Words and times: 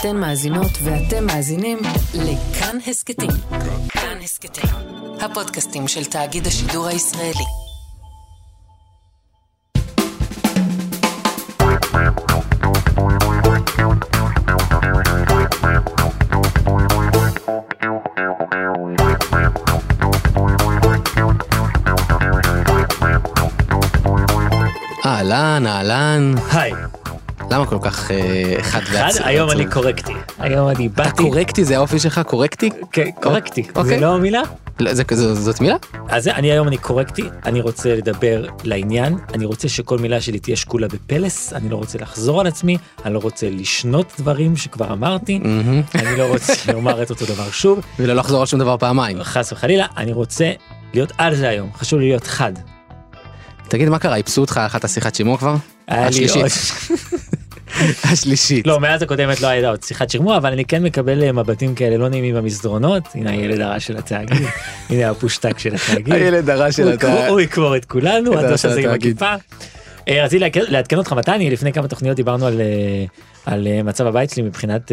אתן 0.00 0.16
מאזינות 0.16 0.70
ואתם 0.84 1.26
מאזינים 1.26 1.78
לכאן 2.14 2.78
הסכתים. 2.86 3.30
כאן 3.88 4.18
הסכתים, 4.22 4.70
הפודקאסטים 5.20 5.88
של 5.88 6.04
תאגיד 6.04 6.46
השידור 6.46 6.86
הישראלי. 6.86 7.44
אהלן, 25.06 25.66
אהלן. 25.66 26.34
היי, 26.52 26.72
למה 27.50 27.66
כל 27.66 27.78
כך 27.82 28.10
אה, 28.10 28.16
חד 28.62 28.78
אחד, 28.82 28.92
ועצוב? 28.92 29.22
היום 29.26 29.50
אני 29.50 29.66
קורקטי. 29.70 30.12
היום 30.38 30.68
אני 30.68 30.86
אתה 30.86 31.02
באתי... 31.02 31.22
קורקטי 31.22 31.64
זה 31.64 31.76
האופי 31.76 31.98
שלך 31.98 32.20
קורקטי? 32.26 32.70
כן, 32.92 33.10
קורקטי. 33.22 33.62
אוקיי. 33.74 33.84
זה 33.84 34.00
לא 34.00 34.14
המילה? 34.14 34.40
לא, 34.80 34.90
זאת 35.34 35.60
מילה? 35.60 35.76
אז 36.08 36.28
אני 36.28 36.50
היום 36.52 36.68
אני 36.68 36.76
קורקטי, 36.78 37.22
אני 37.46 37.60
רוצה 37.60 37.94
לדבר 37.94 38.46
לעניין, 38.64 39.18
אני 39.34 39.44
רוצה 39.44 39.68
שכל 39.68 39.98
מילה 39.98 40.20
שלי 40.20 40.38
תהיה 40.38 40.56
שקולה 40.56 40.88
בפלס, 40.88 41.52
אני 41.52 41.68
לא 41.68 41.76
רוצה 41.76 41.98
לחזור 41.98 42.40
על 42.40 42.46
עצמי, 42.46 42.76
אני 43.04 43.14
לא 43.14 43.18
רוצה 43.18 43.50
לשנות 43.50 44.12
דברים 44.18 44.56
שכבר 44.56 44.92
אמרתי. 44.92 45.40
אני 45.94 46.16
לא 46.18 46.24
רוצה 46.24 46.52
לומר 46.72 47.02
את 47.02 47.10
אותו 47.10 47.26
דבר 47.26 47.50
שוב, 47.50 47.80
ולא 47.98 48.14
לחזור 48.14 48.40
על 48.40 48.46
שום 48.46 48.60
דבר 48.60 48.76
פעמיים. 48.76 49.22
חס 49.22 49.52
וחלילה, 49.52 49.86
אני 49.96 50.12
רוצה 50.12 50.52
להיות 50.94 51.12
על 51.18 51.34
זה 51.34 51.48
היום, 51.48 51.70
חשוב 51.74 52.00
לי 52.00 52.08
להיות 52.08 52.26
חד. 52.26 52.52
תגיד 53.68 53.88
מה 53.88 53.98
קרה 53.98 54.16
איפסו 54.16 54.40
אותך 54.40 54.60
אחת 54.66 54.84
השיחת 54.84 55.14
שימוע 55.14 55.36
כבר? 55.38 55.54
היה 55.88 56.10
לי. 56.10 56.26
עוד- 56.40 56.48
השלישית. 58.12 58.66
לא, 58.66 58.80
מאז 58.80 59.02
הקודמת 59.02 59.40
לא 59.40 59.46
הייתה 59.46 59.68
עוד 59.68 59.82
שיחת 59.82 60.10
שימוע, 60.10 60.36
אבל 60.36 60.52
אני 60.52 60.64
כן 60.64 60.82
מקבל 60.82 61.22
אה, 61.22 61.32
מבטים 61.32 61.74
כאלה 61.74 61.96
לא 61.96 62.08
נעימים 62.08 62.34
במסדרונות, 62.34 63.02
הנה 63.14 63.30
הילד 63.30 63.60
הרע 63.60 63.80
של 63.80 63.96
התאגיד, 63.96 64.46
הנה 64.90 65.10
הפושטק 65.10 65.58
של 65.58 65.74
התאגיד. 65.74 66.14
הילד 66.14 66.50
הרע 66.50 66.72
של. 66.72 66.92
יקבור- 66.94 67.26
הוא 67.28 67.40
יקבור 67.40 67.76
את 67.76 67.84
כולנו, 67.84 68.32
של 68.56 68.68
הזה 68.68 68.80
עם 68.80 68.88
התאגיד. 68.88 69.10
הכיפה. 69.16 69.34
אה, 70.08 70.24
רציתי 70.24 70.44
לעדכן- 70.68 70.96
אותך 70.98 71.12
מתי 71.12 71.30
אני 71.30 71.50
לפני 71.50 71.72
כמה 71.72 71.88
תוכניות 71.88 72.16
דיברנו 72.16 72.46
על 72.46 72.60
אה, 72.60 73.04
על 73.46 73.66
מצב 73.84 74.06
הבית 74.06 74.30
שלי 74.30 74.42
מבחינת 74.42 74.92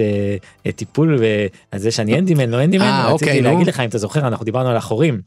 אה, 0.66 0.72
טיפול 0.72 1.18
ועל 1.20 1.80
זה 1.80 1.92
שאני 1.92 2.20
אנדימן 2.20 2.50
לא 2.50 2.64
אנדימן 2.64 3.02
אוקיי, 3.12 3.14
רציתי 3.30 3.42
נו. 3.42 3.52
להגיד 3.52 3.68
לך 3.68 3.80
אם 3.80 3.90
אתה 3.90 3.98
זוכר 3.98 4.28
אנחנו 4.28 4.46
דיברנו 4.46 4.70
על 4.70 4.76
החורים 4.78 5.22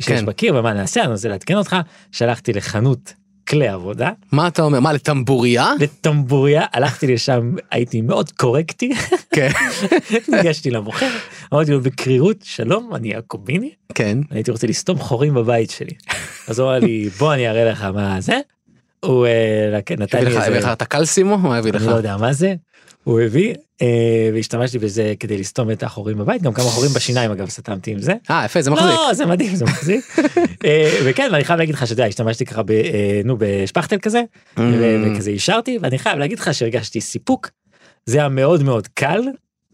שיש 0.00 0.18
כן. 0.20 0.26
בקיר 0.26 0.56
ומה 0.56 0.72
נעשה 0.72 1.02
אני 1.02 1.12
רוצה 1.12 1.28
לעדכן 1.28 1.54
אותך 1.56 1.76
שלחתי 2.12 2.52
לחנות 2.52 3.12
כלי 3.48 3.68
עבודה 3.68 4.10
מה 4.32 4.48
אתה 4.48 4.62
אומר? 4.62 4.80
מה 4.80 4.92
לטמבוריה? 4.92 5.72
לטמבוריה 5.80 6.64
הלכתי 6.72 7.06
לשם 7.06 7.54
הייתי 7.70 8.00
מאוד 8.00 8.30
קורקטי 8.30 8.92
כן. 9.34 9.50
ניגשתי 10.28 10.70
למוכר 10.70 11.10
אמרתי 11.54 11.70
לו 11.70 11.80
בקרירות 11.80 12.36
שלום 12.42 12.94
אני 12.94 13.08
יעקוביני 13.08 13.70
כן. 13.94 14.18
הייתי 14.30 14.50
רוצה 14.50 14.66
לסתום 14.66 14.98
חורים 14.98 15.34
בבית 15.34 15.70
שלי. 15.70 15.92
אז 16.48 16.58
הוא 16.58 16.68
אמר 16.68 16.78
לי 16.78 17.08
בוא 17.18 17.34
אני 17.34 17.48
אראה 17.48 17.64
לך 17.64 17.82
מה 17.82 18.20
זה. 18.20 18.40
הוא 19.00 19.26
אה, 19.26 19.80
נתן 19.98 20.18
לי 20.18 20.24
לך 20.24 20.36
הביא 20.36 20.48
לך 20.48 20.56
איזה, 20.56 20.72
את 20.72 20.82
הקלסימו? 20.82 21.38
מה 21.38 21.56
הביא 21.56 21.72
לך? 21.72 21.82
אני 21.82 21.90
לא 21.90 21.96
יודע 21.96 22.16
מה 22.16 22.32
זה. 22.32 22.54
הוא 23.04 23.20
הביא 23.20 23.54
והשתמשתי 24.34 24.78
בזה 24.78 25.14
כדי 25.20 25.38
לסתום 25.38 25.70
את 25.70 25.82
החורים 25.82 26.18
בבית 26.18 26.42
גם 26.42 26.52
כמה 26.52 26.64
חורים 26.64 26.90
בשיניים 26.90 27.30
אגב 27.30 27.48
סתמתי 27.48 27.90
עם 27.90 27.98
זה. 28.00 28.12
אה 28.30 28.44
יפה 28.44 28.62
זה 28.62 28.70
מחזיק. 28.70 28.90
לא 28.90 29.14
זה 29.14 29.26
מדהים 29.26 29.56
זה 29.56 29.64
מחזיק. 29.64 30.04
אה, 30.64 30.98
וכן 31.04 31.28
ואני 31.32 31.44
חייב 31.44 31.58
להגיד 31.58 31.74
לך 31.74 31.86
שאתה 31.86 31.92
יודע 31.92 32.06
השתמשתי 32.06 32.44
ככה 32.44 32.62
אה, 32.70 33.20
נו 33.24 33.36
בשפכטל 33.38 33.98
כזה 33.98 34.22
Mm. 34.56 34.60
וכזה 35.06 35.30
אישרתי 35.30 35.78
ואני 35.82 35.98
חייב 35.98 36.18
להגיד 36.18 36.38
לך 36.38 36.54
שהרגשתי 36.54 37.00
סיפוק. 37.00 37.50
זה 38.06 38.18
היה 38.18 38.28
מאוד 38.28 38.62
מאוד 38.62 38.88
קל. 38.94 39.20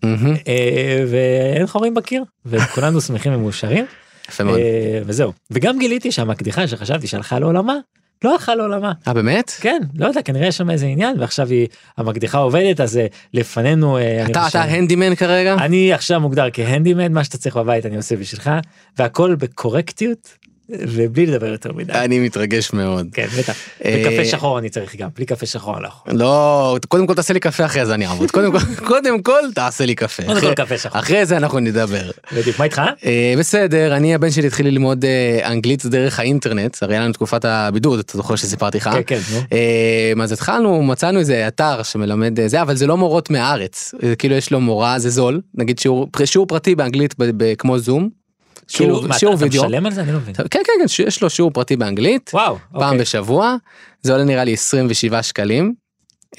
אה, 0.05 1.05
ואין 1.11 1.67
חורים 1.67 1.95
בקיר 1.95 2.25
וכולנו 2.47 3.01
שמחים 3.01 3.35
ומאושרים. 3.35 3.85
יפה 4.29 4.45
מאוד. 4.45 4.59
אה, 4.59 5.01
וזהו 5.07 5.33
וגם 5.51 5.79
גיליתי 5.79 6.13
שהמקדיחה 6.13 6.69
שחשבתי 6.69 7.07
שהלכה 7.07 7.39
לעולמה 7.39 7.77
לא 8.25 8.33
הלכה 8.33 8.55
לעולמה 8.55 8.93
אה 9.09 9.13
באמת? 9.15 9.51
כן 9.61 9.81
לא 9.95 10.07
יודע 10.07 10.23
כנראה 10.23 10.47
יש 10.47 10.57
שם 10.57 10.71
איזה 10.71 10.87
עניין 10.87 11.21
ועכשיו 11.21 11.49
היא 11.49 11.69
המקדיחה 11.97 12.39
עובדת 12.39 12.81
אז 12.81 12.97
אה, 12.97 13.07
לפנינו 13.35 13.99
אה, 13.99 14.27
אתה 14.31 14.47
אתה 14.49 14.63
הנדימן 14.63 15.15
כרגע? 15.15 15.55
אני 15.55 15.93
עכשיו 15.93 16.21
מוגדר 16.21 16.49
כהנדימן 16.53 17.13
מה 17.13 17.25
שאתה 17.25 17.39
צריך 17.39 17.57
בבית 17.57 17.87
אני 17.87 17.97
עושה 17.97 18.17
בשבילך 18.17 18.51
והכל 18.99 19.35
בקורקטיות 19.35 20.37
ובלי 20.79 21.27
לדבר 21.27 21.47
יותר 21.47 21.73
מדי 21.73 21.93
אני 21.93 22.19
מתרגש 22.19 22.73
מאוד. 22.73 23.07
כן 23.13 23.27
בטח 23.39 23.57
אה, 23.85 24.03
וקפה 24.07 24.25
שחור 24.25 24.59
אני 24.59 24.69
צריך 24.69 24.97
גם 24.97 25.09
בלי 25.17 25.27
קפה 25.27 25.47
שחור 25.47 25.75
אני 25.75 25.83
לא 25.83 25.89
יכול 25.89 26.13
לא, 26.13 26.77
קודם 26.89 27.07
כל 27.07 27.15
תעשה 27.15 27.35
לי 27.35 27.41
קפה 27.41 27.65
אחרי 27.65 27.87
זה 27.87 27.95
אני 27.95 28.07
אעבוד. 28.07 28.31
קודם 28.31 28.53
כל, 28.53 28.59
קודם 28.89 29.23
כל 29.23 29.41
תעשה 29.55 29.87
לי 29.87 29.95
קפה. 29.95 30.23
קודם 30.23 30.41
כל 30.41 30.55
קפה 30.55 30.79
שחור. 30.79 31.01
אחרי 31.01 31.27
זה 31.27 31.37
אנחנו 31.37 31.59
נדבר. 31.59 32.11
בדיוק 32.33 32.59
מה 32.59 32.65
איתך? 32.65 32.83
אה, 33.05 33.35
בסדר, 33.39 33.97
אני 33.97 34.15
הבן 34.15 34.31
שלי 34.31 34.47
התחיל 34.47 34.67
ללמוד 34.67 35.05
אה, 35.05 35.51
אנגלית 35.51 35.87
דרך 35.87 36.19
האינטרנט, 36.19 36.83
הרי 36.83 36.95
היה 36.95 37.05
לנו 37.05 37.13
תקופת 37.13 37.45
הבידוד, 37.45 37.99
אתה 37.99 38.17
זוכר 38.17 38.37
שסיפרתי 38.37 38.79
לך? 38.79 38.91
כן 39.07 39.19
כן. 39.21 39.41
אה, 39.53 40.13
אז 40.23 40.33
התחלנו, 40.33 40.83
מצאנו 40.83 41.19
איזה 41.19 41.49
אתר 41.49 41.83
שמלמד 41.83 42.41
אה, 42.41 42.49
זה, 42.49 42.63
אבל 42.63 42.77
זה 42.77 42.87
לא 42.87 42.97
מורות 42.97 43.31
מהארץ. 43.31 43.95
אה, 44.03 44.15
כאילו 44.15 44.35
יש 44.35 44.51
לו 44.51 44.61
מורה, 44.61 44.99
זה 44.99 45.11
זול, 45.11 45.41
נגיד 45.55 45.79
שיעור 46.25 46.47
פרטי 46.49 46.75
באנגלית 46.75 47.15
כמו 47.59 47.79
זום. 47.79 48.20
כאילו 48.73 48.97
שיעור 48.97 49.19
שיעור 49.19 49.35
אתה 49.35 49.45
וידאו. 49.45 49.65
משלם 49.65 49.87
על 49.87 49.93
זה 49.93 50.01
אני 50.01 50.13
לא 50.13 50.19
מבין 50.19 50.35
כן 50.35 50.45
כן 50.51 50.61
כן, 50.81 50.89
שיש 50.89 51.23
לו 51.23 51.31
שיעור 51.31 51.51
פרטי 51.51 51.77
באנגלית. 51.77 52.31
וואו 52.35 52.57
פעם 52.73 52.83
אוקיי. 52.83 52.99
בשבוע 52.99 53.57
זה 54.03 54.13
עולה 54.13 54.25
נראה 54.25 54.45
לי 54.45 54.53
27 54.53 55.23
שקלים. 55.23 55.75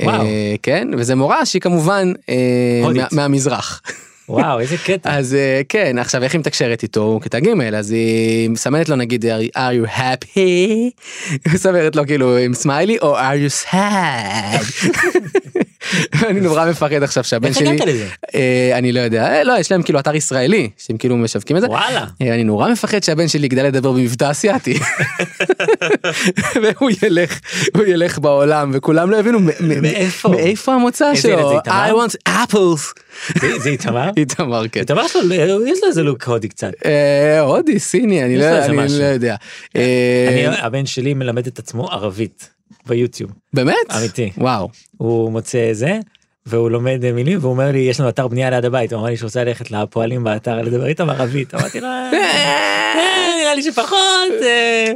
וואו. 0.02 0.22
אה, 0.22 0.56
כן 0.64 0.88
וזה 0.98 1.16
מורה 1.16 1.46
שהיא 1.46 1.62
כמובן 1.62 2.14
אה, 2.30 3.06
מהמזרח 3.12 3.82
וואו 4.30 4.60
איזה 4.60 4.78
קטע 4.86 5.18
אז 5.18 5.34
אה, 5.34 5.62
כן 5.70 5.98
עכשיו 5.98 6.24
איך 6.24 6.34
היא 6.34 6.40
מתקשרת 6.40 6.84
איתו 6.84 7.02
הוא 7.02 7.22
כיתה 7.22 7.40
ג' 7.40 7.62
אז 7.74 7.92
היא 7.92 8.50
מסמנת 8.50 8.90
לו 8.90 8.96
נגיד 8.96 9.26
are 9.26 9.86
you 9.86 9.98
happy 9.98 10.36
היא 10.36 11.54
מסמנת 11.54 11.96
לו 11.96 12.06
כאילו 12.08 12.38
עם 12.38 12.54
סמיילי 12.54 12.98
או 13.02 13.18
are 13.20 13.50
you 13.50 13.70
sad. 13.72 14.88
אני 16.28 16.42
נורא 16.42 16.66
מפחד 16.70 17.04
עכשיו 17.04 17.24
שהבן 17.24 17.48
איך 17.48 17.58
שלי 17.58 17.70
הגעת 17.70 17.88
לזה? 17.88 18.08
אה, 18.36 18.78
אני 18.78 18.92
לא 18.92 19.00
יודע 19.00 19.28
אה, 19.28 19.44
לא 19.44 19.54
יש 19.60 19.72
להם 19.72 19.84
כאילו 19.84 20.00
אתר 20.00 20.16
ישראלי 20.16 20.70
שהם 20.78 20.98
כאילו 20.98 21.18
משווקים 21.18 21.58
את 21.58 21.62
זה. 21.62 21.68
וואלה 21.68 22.06
אה, 22.22 22.34
אני 22.34 22.44
נורא 22.44 22.70
מפחד 22.72 23.04
שהבן 23.04 23.28
שלי 23.28 23.46
יגדל 23.46 23.64
לדבר 23.66 23.92
במבטא 23.92 24.32
אסיאתי. 24.32 24.80
והוא 26.64 26.92
ילך, 27.04 27.40
הוא 27.76 27.84
ילך 27.88 28.20
בעולם 28.20 28.72
וכולם 28.74 29.12
לא 29.12 29.20
הבינו 29.20 29.40
מ- 29.40 29.50
מאיפה? 29.82 30.30
מאיפה 30.30 30.74
המוצא 30.74 31.16
שלו. 31.16 31.60
I 31.60 31.70
want 31.92 32.30
apples. 32.30 33.02
זה- 33.58 33.70
איתמר? 33.70 34.10
איתמר 34.18 34.68
כן. 34.72 34.80
איתמר 34.80 35.08
שלו 35.08 35.34
יש 35.34 35.50
לו 35.84 35.88
איזה 35.88 36.04
לוק 36.04 36.24
הודי 36.24 36.48
קצת. 36.50 36.72
הודי 37.42 37.80
סיני 37.80 38.24
אני 38.24 38.38
לא. 38.38 38.46
לא 39.00 39.04
יודע. 39.04 39.36
אני 39.76 40.48
הבן 40.48 40.86
שלי 40.86 41.14
מלמד 41.14 41.48
את 41.48 41.60
עצמו 41.60 41.92
ערבית 41.92 42.50
ביוטיוב 42.88 43.32
באמת? 43.54 43.76
אמיתי. 43.98 44.32
וואו. 44.38 44.70
הוא 44.98 45.32
מוצא 45.32 45.70
זה 45.74 46.00
והוא 46.46 46.72
לומד 46.72 47.06
אה, 47.06 47.12
מילים 47.12 47.38
והוא 47.42 47.52
אומר 47.52 47.72
לי 47.72 47.80
יש 47.80 48.00
לנו 48.00 48.10
אתר 48.10 48.28
בנייה 48.28 48.50
ליד 48.50 48.66
הבית 48.66 48.94
הוא 48.94 49.00
אמר 49.02 49.10
לי 49.10 49.18
שהוא 49.18 49.28
רוצה 49.28 49.44
ללכת 49.44 49.72
לפועלים 49.72 50.24
באתר 50.24 50.62
לדבר 50.62 50.86
איתם 50.86 51.10
ערבית 51.10 51.54
אמרתי 51.54 51.80
לו 51.80 51.88
"אה, 51.88 52.12
נראה 53.42 53.56
לי 53.56 53.64
שפחות. 53.64 53.98
אה." 54.42 54.92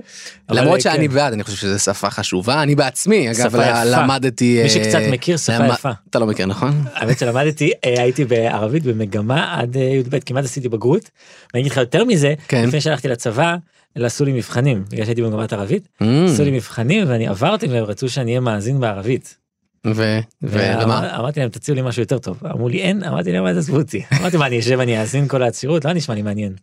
למרות 0.51 0.75
אה, 0.75 0.81
שאני 0.81 1.07
כן. 1.09 1.13
בעד 1.13 1.33
אני 1.33 1.43
חושב 1.43 1.57
שזו 1.57 1.79
שפה 1.79 2.09
חשובה 2.09 2.63
אני 2.63 2.75
בעצמי 2.75 3.31
אגב. 3.31 3.55
למדתי. 3.85 4.53
מי 4.57 4.63
אה, 4.63 4.69
שקצת 4.69 4.99
מכיר, 5.11 5.37
שפה 5.37 5.65
יפה. 5.73 5.91
אתה 6.09 6.19
לא 6.19 6.25
מכיר 6.27 6.45
נכון? 6.45 6.83
האמת 6.93 7.19
שלמדתי 7.19 7.71
אה, 7.85 8.01
הייתי 8.01 8.25
בערבית 8.25 8.83
במגמה 8.83 9.55
עד 9.59 9.77
אה, 9.77 9.81
י"ב 9.81 10.19
כמעט 10.25 10.43
עשיתי 10.45 10.69
בגרות. 10.69 11.09
ואני 11.53 11.61
אגיד 11.61 11.71
לך 11.71 11.77
יותר 11.77 12.03
מזה 12.05 12.33
כן. 12.47 12.65
לפני 12.67 12.81
שהלכתי 12.81 13.07
לצבא 13.07 13.55
עשו 13.95 14.25
לי 14.25 14.31
מבחנים 14.33 14.83
בגלל 14.89 15.05
שהייתי 15.05 15.21
במגמת 15.21 15.53
ערבית 15.53 15.87
Mm, 16.01 16.05
עשו 16.33 16.43
לי 16.43 16.51
מבחנים 16.51 17.03
ואני 17.09 17.27
עברתי 17.27 17.67
והם 17.67 17.83
רצו 17.83 18.09
שאני 18.09 18.31
אהיה 18.31 18.39
מאזין 18.39 18.79
בערבית. 18.79 19.44
ו- 19.85 20.19
ולמה? 20.41 20.79
ואמר- 20.79 21.19
אמרתי 21.19 21.39
להם 21.39 21.49
תציעו 21.49 21.75
לי 21.75 21.81
משהו 21.81 22.01
יותר 22.01 22.17
טוב 22.19 22.39
אמרו 22.45 22.69
לי 22.69 22.81
אין 22.81 23.03
אמרתי 23.03 23.31
להם 23.31 23.45
אז 23.45 23.57
עזבו 23.57 23.77
אותי 23.77 24.03
אמרתי 24.21 24.37
מה 24.37 24.45
אני 24.47 24.59
אשב 24.59 24.79
אני 24.79 25.01
אאזין 25.01 25.27
כל 25.27 25.43
העצירות 25.43 25.85
לא 25.85 25.93
נשמע 25.93 26.15
לי 26.15 26.21
מעניין 26.21 26.53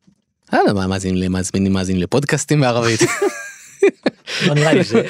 יודע 0.58 0.72
מה 0.72 0.84
מאזין 1.72 2.00
לפודקאסטים 2.00 2.60
בערבית. 2.60 3.00
לא 4.46 4.54
נראה 4.54 4.72
לי 4.72 4.84
זה. 4.84 5.02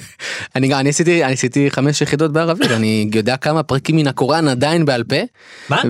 אני 0.56 0.88
עשיתי 0.88 1.24
אני 1.24 1.32
עשיתי 1.32 1.70
חמש 1.70 2.00
יחידות 2.00 2.32
בערבית 2.32 2.70
אני 2.70 3.08
יודע 3.14 3.36
כמה 3.36 3.62
פרקים 3.62 3.96
מן 3.96 4.06
הקוראן 4.06 4.48
עדיין 4.48 4.84
בעל 4.84 5.04
פה. 5.04 5.16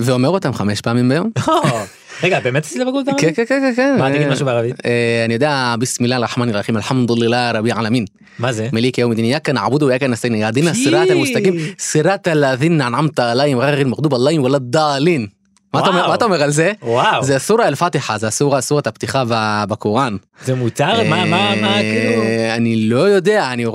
ואומר 0.01 0.29
אותם 0.29 0.53
חמש 0.53 0.81
פעמים 0.81 1.09
ביום. 1.09 1.31
רגע 2.23 2.39
באמת 2.39 2.65
עשית 2.65 2.81
בגרות 2.81 3.05
בערבית? 3.05 3.25
כן, 3.25 3.31
כן 3.35 3.45
כן 3.45 3.61
כן 3.61 3.73
כן. 3.75 3.95
מה 3.99 4.09
תגיד 4.09 4.27
משהו 4.27 4.45
בערבית? 4.45 4.75
אה, 4.85 5.21
אני 5.25 5.33
יודע 5.33 5.75
ביסמילה 5.79 6.17
רחמן 6.17 6.49
רחים 6.49 6.77
אלחמדוללה 6.77 7.51
רבי 7.51 7.71
עלמין. 7.71 8.05
מה 8.39 8.51
זה? 8.51 8.67
מליק 8.73 8.97
יום 8.97 9.13
דין 9.13 9.25
יקן 9.25 9.57
עבודו 9.57 9.85
ויאכן 9.85 10.11
נסתין 10.11 10.35
יהדין 10.35 10.73
סירת 10.73 11.09
אל-מוסתגים, 11.09 11.53
סירת 11.79 12.27
הלאזין 12.27 12.77
נעמת 12.77 13.19
עליהם 13.19 13.59
גר 13.59 13.73
אל 13.73 13.83
מגדוב 13.83 14.13
עליים 14.13 14.43
ולדה 14.43 14.59
דאלין. 14.59 15.27
מה 15.73 16.15
אתה 16.15 16.25
אומר 16.25 16.43
על 16.43 16.51
זה? 16.51 16.71
וואו. 16.83 17.23
זה 17.23 17.39
סורה 17.39 17.67
אל 17.67 17.75
פתיחה 17.75 18.17
זה 18.17 18.27
הסורה 18.27 18.61
סורת 18.61 18.87
הפתיחה 18.87 19.23
בקוראן. 19.69 20.15
זה 20.45 20.55
מותר? 20.55 21.09
מה, 21.09 21.25
מה, 21.25 21.55
מה, 21.61 21.77
אה, 21.77 21.81
כאילו... 21.81 22.23
אני 22.55 22.89
לא 22.89 23.09
יודע 23.09 23.51
אני 23.51 23.65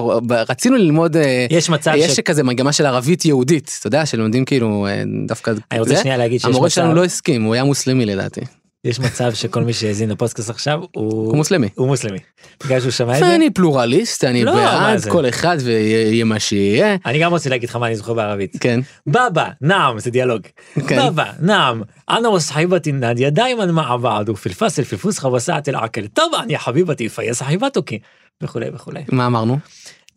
רצינו 0.48 0.76
ללמוד 0.76 1.16
אה, 1.16 1.46
יש 1.50 1.70
מצב 1.70 1.92
יש 1.96 2.10
ש... 2.10 2.20
כזה 2.20 2.42
מגמה 2.42 2.72
של 2.72 2.86
ערבית 2.86 3.24
יהודית 3.24 3.76
אתה 3.80 3.86
יודע 3.86 4.06
שלומדים 4.06 4.44
כאילו 4.44 4.86
אה, 4.86 5.02
דווקא 5.26 5.52
אני 5.70 5.80
רוצה. 5.80 5.96
שנייה 5.96 6.16
להגיד 6.16 6.40
שיש 6.40 6.48
המורה 6.48 6.66
מצב, 6.66 6.74
שלנו 6.74 6.94
לא 6.94 7.04
הסכים 7.04 7.42
הוא 7.42 7.54
היה 7.54 7.64
מוסלמי 7.64 8.06
לדעתי. 8.06 8.40
יש 8.86 9.00
מצב 9.00 9.34
שכל 9.34 9.62
מי 9.62 9.72
שהאזין 9.72 10.10
לפודקאסט 10.10 10.50
עכשיו 10.50 10.80
הוא 10.94 11.36
מוסלמי 11.36 11.68
הוא 11.74 11.86
מוסלמי. 11.86 12.18
בגלל 12.64 12.80
שהוא 12.80 12.90
שמע 12.90 13.14
את 13.14 13.18
זה. 13.18 13.34
אני 13.34 13.50
פלורליסט 13.50 14.24
אני 14.24 14.44
לא, 14.44 14.54
בעד 14.54 15.04
כל 15.04 15.28
אחד 15.28 15.56
ויהיה 15.64 16.24
מה 16.24 16.40
שיהיה. 16.40 16.96
אני 17.06 17.18
גם 17.18 17.30
רוצה 17.30 17.50
להגיד 17.50 17.68
לך 17.68 17.76
מה 17.76 17.86
אני 17.86 17.96
זוכר 17.96 18.14
בערבית. 18.14 18.56
כן. 18.60 18.80
بابا 19.06 19.48
نعم 19.60 19.98
זה 19.98 20.10
דיאלוג. 20.10 20.42
כן. 20.88 21.06
بابا 21.06 21.24
نعم. 21.40 21.82
أنا 22.10 22.28
وصاحبتي 22.28 22.92
نادية 22.92 23.30
دايما 23.30 23.70
مع 23.70 23.96
بعضه 23.96 24.36
في 24.36 24.52
الفصل 24.52 24.84
في 24.84 24.94
الفسحة 24.94 25.18
وساعة 25.18 25.68
الأكل. 25.68 26.06
طيب 26.06 26.32
يا 26.42 26.58
حبيبتي 26.58 27.08
كويسة 27.08 27.14
هي 27.14 27.34
صاحبتك. 27.34 27.98
וכולי 28.42 28.66
וכולי. 28.74 29.04
מה 29.12 29.26
אמרנו? 29.26 29.58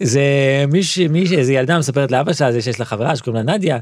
זה 0.04 0.22
מישהי, 0.72 1.08
מישהי, 1.08 1.38
איזה 1.38 1.54
ילדה 1.54 1.80
מספרת 1.80 2.12
לאבא 2.12 2.34
שלה 2.34 2.52
זה 2.52 2.62
שיש 2.62 2.80
לה 2.80 2.86
חברה 2.86 3.16
שקוראים 3.16 3.46
לה 3.46 3.54
נדיה, 3.54 3.78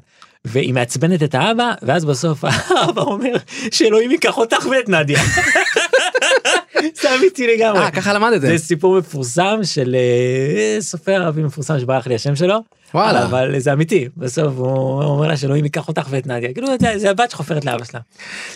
והיא 0.45 0.73
מעצבנת 0.73 1.23
את 1.23 1.35
האבא, 1.35 1.73
ואז 1.81 2.05
בסוף 2.05 2.43
האבא 2.69 3.01
אומר 3.01 3.33
שאלוהים 3.71 4.11
ייקח 4.11 4.37
אותך 4.37 4.65
ואת 4.71 4.89
נדיה. 4.89 5.19
זה 7.01 7.15
אמיתי 7.15 7.47
לגמרי. 7.47 7.79
אה 7.79 7.91
ככה 7.91 8.13
למדתם. 8.13 8.47
זה 8.47 8.57
סיפור 8.57 8.99
מפורסם 8.99 9.59
של 9.63 9.95
אה, 9.95 10.81
סופר 10.81 11.23
ערבי 11.23 11.43
מפורסם 11.43 11.79
שברח 11.79 12.07
לי 12.07 12.15
השם 12.15 12.35
שלו. 12.35 12.59
וואלה. 12.93 13.25
אבל 13.25 13.59
זה 13.59 13.73
אמיתי 13.73 14.07
בסוף 14.17 14.53
הוא 14.57 15.03
אומר 15.03 15.27
לה 15.27 15.37
שאלוהים 15.37 15.63
ייקח 15.63 15.87
אותך 15.87 16.07
ואת 16.09 16.27
נדיה 16.27 16.53
כאילו 16.53 16.67
זה, 16.79 16.93
זה 16.97 17.09
הבת 17.09 17.31
שחופרת 17.31 17.65
לאבא 17.65 17.85
שלה. 17.85 17.99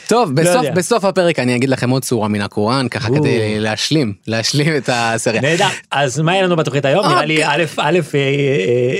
טוב 0.07 0.35
בסוף 0.35 0.55
יודע. 0.55 0.71
בסוף 0.71 1.05
הפרק 1.05 1.39
אני 1.39 1.55
אגיד 1.55 1.69
לכם 1.69 1.89
עוד 1.89 2.03
צורה 2.03 2.27
מן 2.27 2.41
הקוראן 2.41 2.87
ככה 2.87 3.09
או. 3.09 3.15
כדי 3.15 3.59
להשלים 3.59 4.13
להשלים 4.27 4.75
את 4.77 4.89
הסריה. 4.93 5.41
נהדר 5.41 5.67
אז 5.91 6.19
מה 6.19 6.33
יהיה 6.33 6.43
לנו 6.43 6.55
בתוכנית 6.55 6.85
היום 6.85 7.07
נראה 7.07 7.25
לי 7.25 7.45
א' 7.45 7.63
א' 7.77 7.99
אה, 8.15 8.19
אה, 8.19 8.19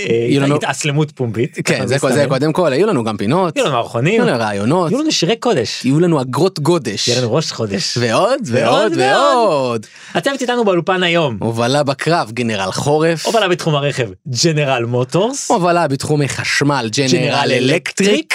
אה, 0.09 0.15
יהיו 0.29 0.55
התאסלמות 0.55 1.11
פומבית. 1.11 1.57
כן 1.65 1.87
זה. 1.87 1.97
זה 1.97 2.25
קודם 2.29 2.53
כל 2.53 2.73
היו 2.73 2.87
לנו 2.87 3.03
גם 3.03 3.17
פינות. 3.17 3.55
יהיו 3.55 3.65
לנו 3.65 3.75
מערכונים. 3.75 4.13
יהיו 4.13 4.25
לנו 4.25 4.39
רעיונות. 4.39 4.91
יהיו 4.91 5.01
לנו 5.01 5.11
שירי 5.11 5.35
קודש. 5.35 5.85
יהיו 5.85 5.99
לנו 5.99 6.21
אגרות 6.21 6.59
גודש. 6.59 7.07
יהיה 7.07 7.21
לנו 7.21 7.33
ראש 7.33 7.51
חודש. 7.51 7.97
ועוד 7.97 8.39
ועוד 8.45 8.93
ועוד. 8.97 9.85
הצוות 10.13 10.41
איתנו 10.41 10.65
באולפן 10.65 11.03
היום. 11.03 11.37
הובלה 11.39 11.83
בקרב 11.83 12.31
גנרל 12.31 12.71
חורף. 12.71 13.25
הובלה 13.25 13.47
בתחום 13.47 13.75
הרכב 13.75 14.09
ג'נרל 14.43 14.85
מוטורס. 15.21 15.51
הובלה 15.51 15.87
בתחומי 15.87 16.27
חשמל 16.29 16.89
ג'נרל 16.97 17.51
אלקטריק. 17.51 18.33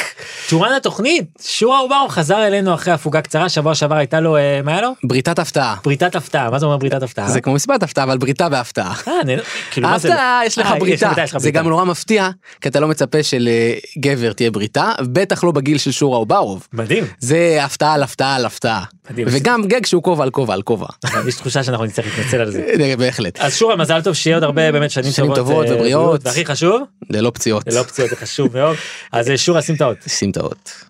שורה 0.49 0.77
לתוכנית 0.77 1.25
שורה 1.49 1.81
אוברום 1.81 2.09
חזר 2.09 2.47
אלינו 2.47 2.75
אחרי 2.75 2.93
הפוגה 2.94 3.21
קצרה 3.21 3.49
שבוע 3.49 3.75
שעבר 3.75 3.97
הייתה 3.97 4.21
לו 4.21 4.37
אה, 4.37 4.61
מה 4.65 4.73
היה 4.73 4.81
לו? 4.81 4.88
בריתת 5.05 5.38
הפתעה. 5.38 5.77
בריתת 5.85 6.15
הפתעה 6.17 6.50
מה 6.50 6.59
זה 6.59 6.67
אומר 6.67 6.77
בריתת 6.77 7.03
הפתעה? 7.03 7.29
זה 7.31 7.41
כמו 7.41 7.53
מסיבת 7.55 7.83
הפתעה 7.83 8.05
אבל 8.05 8.19
בריתה 8.19 8.49
בהפתעה. 8.49 8.94
אה, 9.09 9.12
נ- 9.27 9.38
כאילו? 9.71 9.88
הפתעה 9.88 10.41
יש 10.47 10.59
לך 10.59 10.67
אה, 10.67 10.79
בריתה 10.79 11.12
זה. 11.37 11.50
גם 11.50 11.69
נורא 11.69 11.85
מפתיע 11.85 12.29
כי 12.61 12.69
אתה 12.69 12.81
לא 12.81 12.88
מצפה 12.88 13.19
שלגבר 13.23 14.33
תהיה 14.33 14.50
בריתה 14.50 14.93
בטח 15.12 15.44
לא 15.44 15.50
בגיל 15.53 15.79
של 15.79 15.91
שורה 15.91 16.19
אוברוב. 16.19 16.67
מדהים. 16.73 17.05
זה 17.19 17.59
הפתעה 17.62 17.94
על 17.94 18.03
הפתעה 18.03 18.35
על 18.35 18.44
הפתעה. 18.47 18.85
וגם 19.14 19.67
גג 19.67 19.87
שהוא 19.87 20.03
כובע 20.03 20.25
על 20.25 20.31
כובע 20.31 20.55
על 20.55 20.62
כובע. 20.62 20.87
יש 21.29 21.35
תחושה 21.35 21.62
שאנחנו 21.62 21.85
נצטרך 21.85 22.06
להתנצל 22.19 22.41
על 22.41 22.50
זה. 22.50 22.73
בהחלט. 22.99 23.41
אז 23.41 23.55
שורה 23.56 23.76
מזל 23.76 24.00
טוב 24.03 24.14
שיהיה 24.14 24.37
עוד 24.37 24.44
הרבה 24.44 24.73
באמת 24.73 24.91
שנים 24.91 25.12
שנים 25.12 25.35
טובות 25.35 25.67
אה, 25.67 25.75
ובריאות. 25.75 26.20
והכי 26.26 26.44
חשוב 26.44 26.82
ללא 27.11 27.31
פציעות. 27.35 27.62
זה 27.69 27.79
לא 27.79 27.82
פציעות 27.82 28.11
זה 28.11 28.17
חשוב 28.17 28.58
מאוד 28.58 28.76
אז 29.12 29.31
אה, 29.31 29.38
שורה 29.38 29.61
את 30.31 30.37
האות. 30.37 30.85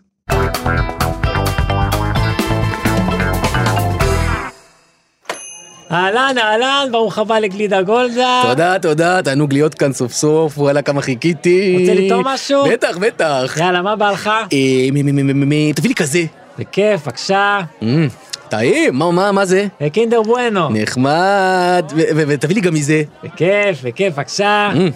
אהלן 5.92 6.34
אהלן 6.38 6.88
ברוך 6.92 7.18
הבא 7.18 7.38
לגלידה 7.38 7.82
גולדה. 7.82 8.42
תודה 8.42 8.78
תודה 8.78 9.22
תענוג 9.22 9.52
להיות 9.52 9.74
כאן 9.74 9.92
סוף 9.92 10.12
סוף 10.12 10.58
וואלה 10.58 10.82
כמה 10.82 11.02
חיכיתי. 11.02 11.76
רוצה 11.80 11.94
לטעום 11.94 12.26
משהו? 12.26 12.64
בטח 12.72 12.96
בטח. 12.96 13.56
יאללה 13.60 13.82
מה 13.82 13.96
בא 13.96 14.10
לך? 14.10 14.30
אה, 14.52 15.72
תביא 15.74 15.88
לי 15.88 15.94
כזה. 15.94 16.24
בכיף 16.58 17.04
בבקשה. 17.04 17.60
אמ, 17.82 18.08
טעים 18.48 18.94
מה 18.94 19.10
מה 19.10 19.32
מה 19.32 19.44
זה? 19.44 19.66
אה, 19.82 19.90
קינדר 19.90 20.22
בואנו. 20.22 20.68
נחמד 20.70 21.84
ותביא 21.96 22.54
לי 22.54 22.60
גם 22.60 22.74
מזה. 22.74 23.02
בכיף 23.24 23.82
בכיף 23.84 24.14
בבקשה. 24.14 24.70
אמ, 24.76 24.90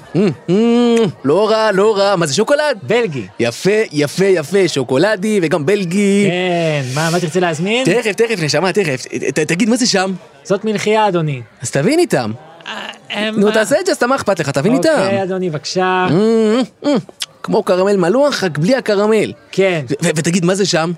אמ, 0.51 0.95
לא 1.25 1.51
רע 1.51 1.73
לא 1.73 1.97
רע 1.99 2.17
מה 2.17 2.27
זה 2.27 2.35
שוקולד? 2.35 2.79
בלגי. 2.83 3.27
יפה 3.41 3.71
יפה 3.93 4.25
יפה 4.25 4.69
שוקולדי 4.69 5.41
וגם 5.43 5.67
בלגי. 5.67 6.27
כן 6.31 6.83
מה 6.95 7.11
מה 7.11 7.21
תרצה 7.21 7.41
להזמין? 7.41 7.85
תכף 7.85 8.13
תכף 8.13 8.43
נשמה 8.43 8.73
תכף 8.73 9.07
תגיד 9.35 9.69
מה 9.69 9.77
זה 9.77 9.87
שם? 9.87 10.13
זאת 10.45 10.65
מלחייה 10.65 11.09
אדוני. 11.09 11.43
אז 11.63 11.71
תבין 11.71 11.99
איתם. 11.99 12.33
אה, 13.11 13.31
נו 13.31 13.47
מה? 13.47 13.53
תעשה 13.53 13.81
את 13.81 13.87
זה 13.87 13.93
אז 13.93 14.03
מה 14.03 14.17
אכפת 14.17 14.41
לך 14.41 14.51
תבין 14.51 14.75
איתם. 14.75 14.89
אוקיי 15.05 15.23
אדוני 15.23 15.51
בבקשה. 15.51 16.07
כמו 17.43 17.63
קרמל 17.63 17.97
מלוח 17.97 18.45
רק 18.45 18.59
בלי 18.59 18.75
הקרמל. 18.77 19.33
כן 19.53 19.81
ותגיד 20.03 20.45
מה 20.45 20.55
זה 20.55 20.67
שם? 20.67 20.93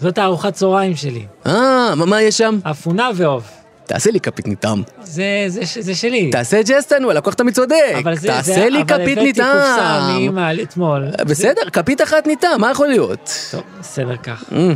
זאת 0.00 0.18
הארוחת 0.18 0.54
צהריים 0.54 0.96
שלי. 0.96 1.24
אה 1.46 1.94
מה 1.96 2.04
מה 2.06 2.22
יש 2.22 2.38
שם? 2.38 2.58
אפונה 2.70 3.10
ועוף. 3.14 3.44
תעשה 3.86 4.10
לי 4.10 4.20
כפית 4.20 4.46
ניתם. 4.48 4.82
זה 5.02 5.24
זה 5.48 5.60
זה 5.82 5.94
שלי. 5.94 6.30
תעשה 6.32 6.60
ג'סטן 6.62 7.04
הלקוח 7.04 7.34
תמיד 7.34 7.54
צודק. 7.54 7.74
אבל 8.02 8.14
זה- 8.14 8.20
זה- 8.20 8.26
תעשה 8.28 8.68
לי 8.68 8.78
אבל 8.82 8.86
כפית 8.88 9.18
הבאתי 9.18 9.32
קופסה 9.32 10.08
ניתם. 10.18 10.34
מאמא 10.34 10.62
אתמול. 10.62 11.04
בסדר 11.26 11.62
כפית 11.72 12.02
אחת 12.02 12.26
ניתם 12.26 12.48
מה 12.58 12.70
יכול 12.70 12.88
להיות? 12.88 13.30
טוב 13.50 13.62
בסדר 13.80 14.16
כך. 14.16 14.44
אמ, 14.52 14.74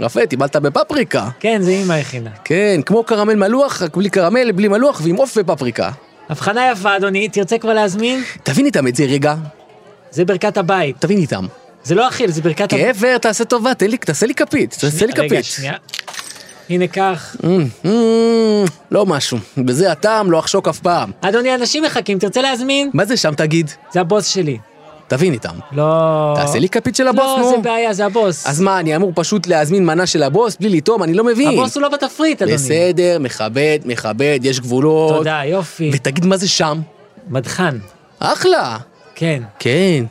יפה 0.00 0.26
טיבלת 0.26 0.56
בפפריקה. 0.56 1.28
כן 1.40 1.62
זה 1.62 1.70
אימא 1.70 1.92
הכינה. 1.92 2.30
כן 2.44 2.80
כמו 2.86 3.04
קרמל 3.04 3.34
מלוח 3.34 3.82
רק 3.82 3.96
בלי 3.96 4.10
קרמל 4.10 4.52
בלי 4.52 4.68
מלוח 4.68 5.00
ועם 5.04 5.16
עוף 5.16 5.36
ופפריקה. 5.36 5.90
הבחנה 6.30 6.70
יפה 6.72 6.96
אדוני 6.96 7.28
תרצה 7.28 7.58
כבר 7.58 7.72
להזמין? 7.72 8.22
תבין 8.42 8.66
איתם 8.66 8.86
את 8.88 8.96
זה 8.96 9.04
רגע. 9.04 9.34
זה 10.10 10.24
ברכת 10.24 10.56
הבית. 10.56 10.96
תבין 10.98 11.18
איתם. 11.18 11.46
זה 11.84 11.94
לא 11.94 12.08
אכיל 12.08 12.30
זה 12.30 12.42
ברכת. 12.42 12.74
גבר 12.74 13.18
תעשה 13.18 13.44
טובה 13.44 13.74
תן 13.74 13.90
לי 13.90 13.96
תעשה 13.98 14.26
לי 14.26 14.34
כפית 14.34 14.70
תעשה 14.80 15.06
לי 15.06 15.12
רגע, 15.12 15.24
כפית. 15.28 15.44
שנייה. 15.44 15.74
הנה 16.70 16.86
קח. 16.86 17.36
אמ, 17.44 17.66
אמ, 17.84 18.64
לא 18.90 19.06
משהו 19.06 19.38
בזה 19.58 19.92
הטעם 19.92 20.30
לא 20.30 20.38
אחשוק 20.38 20.68
אף 20.68 20.78
פעם. 20.78 21.10
אדוני 21.20 21.54
אנשים 21.54 21.82
מחכים 21.82 22.18
תרצה 22.18 22.42
להזמין? 22.42 22.90
מה 22.94 23.04
זה 23.04 23.16
שם 23.16 23.34
תגיד? 23.34 23.70
זה 23.92 24.00
הבוס 24.00 24.26
שלי. 24.26 24.58
תבין 25.08 25.32
איתם. 25.32 25.54
לא... 25.72 26.32
תעשה 26.36 26.58
לי 26.58 26.68
כפית 26.68 26.96
של 26.96 27.08
הבוס 27.08 27.24
לא 27.24 27.38
נו. 27.38 27.50
זה 27.50 27.56
בעיה 27.56 27.92
זה 27.92 28.06
הבוס. 28.06 28.46
אז 28.46 28.60
מה 28.60 28.80
אני 28.80 28.96
אמור 28.96 29.12
פשוט 29.14 29.46
להזמין 29.46 29.86
מנה 29.86 30.06
של 30.06 30.22
הבוס 30.22 30.56
בלי 30.60 30.68
לטעום 30.70 31.02
אני 31.02 31.14
לא 31.14 31.24
מבין. 31.24 31.48
הבוס 31.48 31.74
הוא 31.74 31.82
לא 31.82 31.88
בתפריט 31.88 32.42
אדוני. 32.42 32.56
בסדר 32.56 33.18
מכבד 33.20 33.78
מכבד 33.84 34.38
יש 34.42 34.60
גבולות. 34.60 35.16
תודה 35.16 35.40
יופי. 35.44 35.90
ותגיד 35.94 36.26
מה 36.26 36.36
זה 36.36 36.48
שם? 36.48 36.80
מדחן. 37.28 37.78
אחלה. 38.18 38.76
כן. 39.14 39.42
כן. 39.58 40.04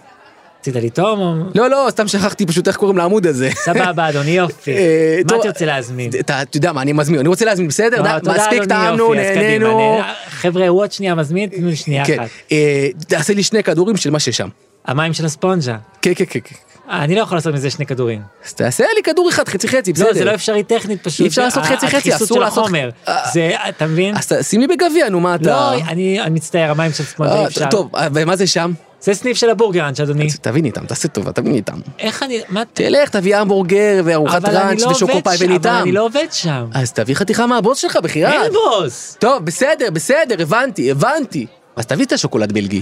רצית 0.67 0.83
לטעום? 0.83 1.19
או- 1.19 1.33
לא 1.55 1.69
לא 1.69 1.87
סתם 1.89 2.07
שכחתי 2.07 2.45
פשוט 2.45 2.67
איך 2.67 2.75
קוראים 2.77 2.97
לעמוד 2.97 3.27
הזה. 3.27 3.49
סבבה 3.55 4.09
אדוני 4.09 4.31
יופי. 4.41 4.71
אה, 4.77 5.19
מה 5.23 5.29
טוב, 5.29 5.43
תרצה 5.43 5.65
להזמין? 5.65 6.11
אתה 6.19 6.41
אתה 6.41 6.57
יודע 6.57 6.71
מה 6.71 6.81
אני 6.81 6.93
מזמין 6.93 7.19
אני 7.19 7.27
רוצה 7.27 7.45
להזמין 7.45 7.67
בסדר 7.67 8.01
לא, 8.01 8.33
מספיק 8.33 8.63
טעמנו 8.65 9.15
יופי, 9.15 9.35
נהנינו. 9.35 9.97
נה- 9.99 10.13
חבר'ה 10.29 10.67
הוא 10.67 10.81
עוד 10.81 10.91
שנייה 10.91 11.15
מזמין 11.15 11.49
תנו 11.49 11.67
לי 11.67 11.75
שנייה 11.75 12.05
כן. 12.05 12.19
אחת. 12.19 12.29
אה, 12.51 12.87
תעשה 13.07 13.33
לי 13.33 13.43
שני 13.43 13.63
כדורים 13.63 13.97
של 13.97 14.09
מה 14.09 14.19
ששם. 14.19 14.47
המים 14.85 15.13
של 15.13 15.25
הספונג'ה. 15.25 15.75
כן 16.01 16.11
כן 16.15 16.23
כן. 16.29 16.39
כן. 16.43 16.55
אה, 16.89 17.03
אני 17.03 17.15
לא 17.15 17.21
יכול 17.21 17.37
לעשות 17.37 17.53
מזה 17.53 17.69
שני 17.69 17.85
כדורים. 17.85 18.21
אז 18.45 18.53
תעשה 18.53 18.83
לי 18.95 19.03
כדור 19.03 19.29
אחד 19.29 19.47
חצי 19.47 19.67
חצי 19.67 19.93
בסדר. 19.93 20.07
לא 20.07 20.13
זה 20.13 20.25
לא 20.25 20.33
אפשרי 20.33 20.63
טכנית 20.63 21.03
פשוט. 21.03 21.21
אי 21.21 21.27
אפשר 21.27 21.43
לעשות 21.43 21.63
חצי 21.63 21.87
חצי, 21.87 22.15
אסור 22.15 22.39
לעשות- 22.39 22.57
החומר. 22.63 22.89
זה 23.33 23.51
אתה 23.69 23.85
מבין? 23.87 24.15
אז 24.17 24.31
שים 24.41 24.61
לי 24.61 24.67
בגביע 24.67 25.09
נו 25.09 25.19
מה 25.19 25.35
אתה. 25.35 25.43
לא 25.49 25.73
אני 25.87 26.19
מצטער 26.31 26.71
המים 26.71 26.91
של 26.91 27.03
ספונג'ה 27.03 27.39
אי 27.41 27.45
אפשר. 27.47 27.69
טוב 27.69 27.91
ומה 28.13 28.35
זה 28.35 28.47
שם? 28.47 28.71
זה 29.03 29.13
סניף 29.13 29.37
של 29.37 29.49
הבורגראנץ' 29.49 29.99
אדוני. 29.99 30.27
תבין 30.41 30.65
איתם 30.65 30.85
תעשה 30.85 31.07
טובה 31.07 31.31
תבין 31.31 31.53
איתם. 31.53 31.79
איך 31.99 32.23
אני 32.23 32.41
מה 32.49 32.63
תלך 32.73 33.09
תביא 33.09 33.37
המבורגר 33.37 34.01
וארוחת 34.05 34.45
ראנץ' 34.45 34.81
לא 34.81 34.85
עובד 34.85 34.95
ושוקופאי 34.95 35.37
שם, 35.37 35.43
אבל 35.45 35.51
וניתם. 35.53 35.79
אני 35.81 35.91
לא 35.91 36.05
עובד 36.05 36.27
שם. 36.31 36.65
אז 36.73 36.91
תביא 36.91 37.15
חתיכה 37.15 37.47
מהבוס 37.47 37.77
שלך 37.77 37.97
בחייאת. 38.03 38.33
אין 38.33 38.51
בוס. 38.53 39.17
טוב 39.19 39.45
בסדר 39.45 39.89
בסדר 39.93 40.41
הבנתי 40.41 40.91
הבנתי. 40.91 41.45
אז 41.75 41.85
תביא 41.85 42.05
את 42.05 42.11
השוקולד 42.11 42.51
בלגי. 42.51 42.81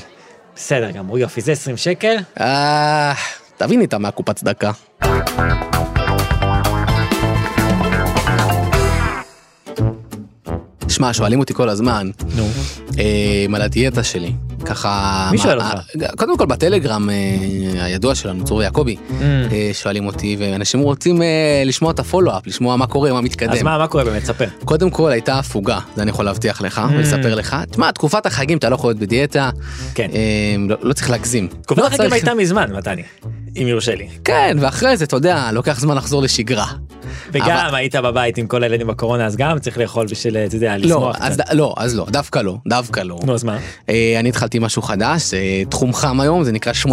בסדר 0.56 0.92
גמור 0.92 1.18
יופי 1.18 1.42
זה 1.42 1.52
20 1.52 1.78
שקל. 1.78 2.16
אה... 2.40 3.14
תבין 3.58 3.82
איתם 3.82 4.02
מהקופת 4.02 4.36
צדקה. 4.36 4.72
שמע, 10.90 11.14
שואלים 11.14 11.40
אותי 11.40 11.54
כל 11.54 11.70
הזמן 11.70 12.10
נו. 12.36 12.48
אה, 13.00 13.56
על 13.56 13.62
הדיאטה 13.62 14.04
שלי. 14.04 14.34
ככה... 14.66 15.30
מי 15.32 15.38
שואל 15.38 15.58
אותך? 15.58 15.74
אה, 16.02 16.08
קודם 16.18 16.38
כל 16.38 16.46
בטלגרם 16.46 17.10
אה, 17.10 17.16
הידוע 17.86 18.16
שלנו, 18.16 18.44
צור 18.44 18.64
יעקבי, 18.64 18.96
Mm. 19.10 19.14
אה, 19.52 19.70
שואלים 19.74 20.06
אותי, 20.08 20.36
ואנשים 20.40 20.80
רוצים 20.80 21.22
לשמוע 21.66 21.92
את 21.92 22.00
הפולו-אפ, 22.00 22.48
לשמוע 22.48 22.76
מה 22.76 22.88
קורה, 22.88 23.14
מה 23.14 23.22
מתקדם. 23.22 23.52
אז 23.52 23.62
מה 23.64 23.78
מה 23.78 23.88
קורה 23.88 24.04
באמת? 24.04 24.26
ספר. 24.26 24.48
קודם 24.66 24.90
כל 24.90 25.12
הייתה 25.12 25.40
הפוגה, 25.40 25.80
זה 25.96 26.02
אני 26.02 26.10
יכול 26.12 26.26
להבטיח 26.26 26.62
לך 26.62 26.78
Mm. 26.78 26.94
ולספר 26.96 27.36
לך. 27.36 27.56
תשמע, 27.72 27.92
תקופת 27.92 28.26
החגים 28.26 28.58
אתה 28.58 28.70
לא 28.70 28.76
יכול 28.76 28.90
להיות 28.90 29.00
בדיאטה, 29.00 29.50
כן. 29.96 30.08
לא- 30.70 30.76
לא 30.82 30.94
צריך 30.94 31.10
להגזים. 31.10 31.48
תקופת 31.62 31.82
לא 31.82 31.88
החגים 31.88 32.14
הייתה 32.14 32.34
מזמן 32.34 32.72
מתני. 32.76 33.04
אם 33.62 33.68
יורשה 33.68 33.96
לי. 33.96 34.08
כן, 34.26 34.58
ואחרי 34.62 34.98
זה, 34.98 35.06
אתה 35.06 35.16
יודע, 35.16 35.50
לוקח 35.54 35.80
זמן 35.80 35.96
לחזור 35.98 36.22
לשגרה. 36.22 36.66
וגם 37.34 37.76
היית 37.76 37.96
בבית 37.96 38.38
עם 38.38 38.48
כל 38.48 38.64
הילדים 38.64 38.88
בקורונה 38.88 39.26
אז 39.26 39.36
גם 39.36 39.60
צריך 39.60 39.78
לאכול 39.78 40.06
בשביל 40.08 40.38
אתה 40.38 40.56
יודע 40.56 40.78
לא, 40.78 40.84
לשמוח. 40.86 41.16
אז 41.20 41.34
קצת. 41.38 41.52
ד- 41.52 41.56
לא, 41.56 41.74
אז 41.78 41.96
לא, 41.96 42.06
דווקא 42.10 42.40
לא, 42.40 42.58
דווקא 42.68 43.00
לא. 43.00 43.20
נו 43.24 43.34
אז 43.34 43.44
מה? 43.44 43.58
אני 44.20 44.30
התחלתי 44.30 44.51
משהו 44.60 44.82
חדש, 44.82 45.34
אה, 45.34 45.64
תחום 45.70 45.94
חם 45.94 46.20
היום, 46.20 46.44
זה 46.44 46.52
נקרא 46.52 46.74
8-16. 46.74 46.86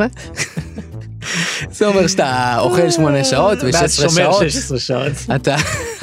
זה 1.76 1.86
אומר 1.86 2.06
שאתה 2.06 2.56
אוכל 2.58 2.90
8 2.90 3.24
שעות 3.24 3.58
ואז 3.62 4.00
ו-16 4.00 4.10
שומר 4.10 4.32
שעות. 4.32 4.50
16 4.50 4.78
שעות. 4.78 5.12
אתה, 5.36 5.56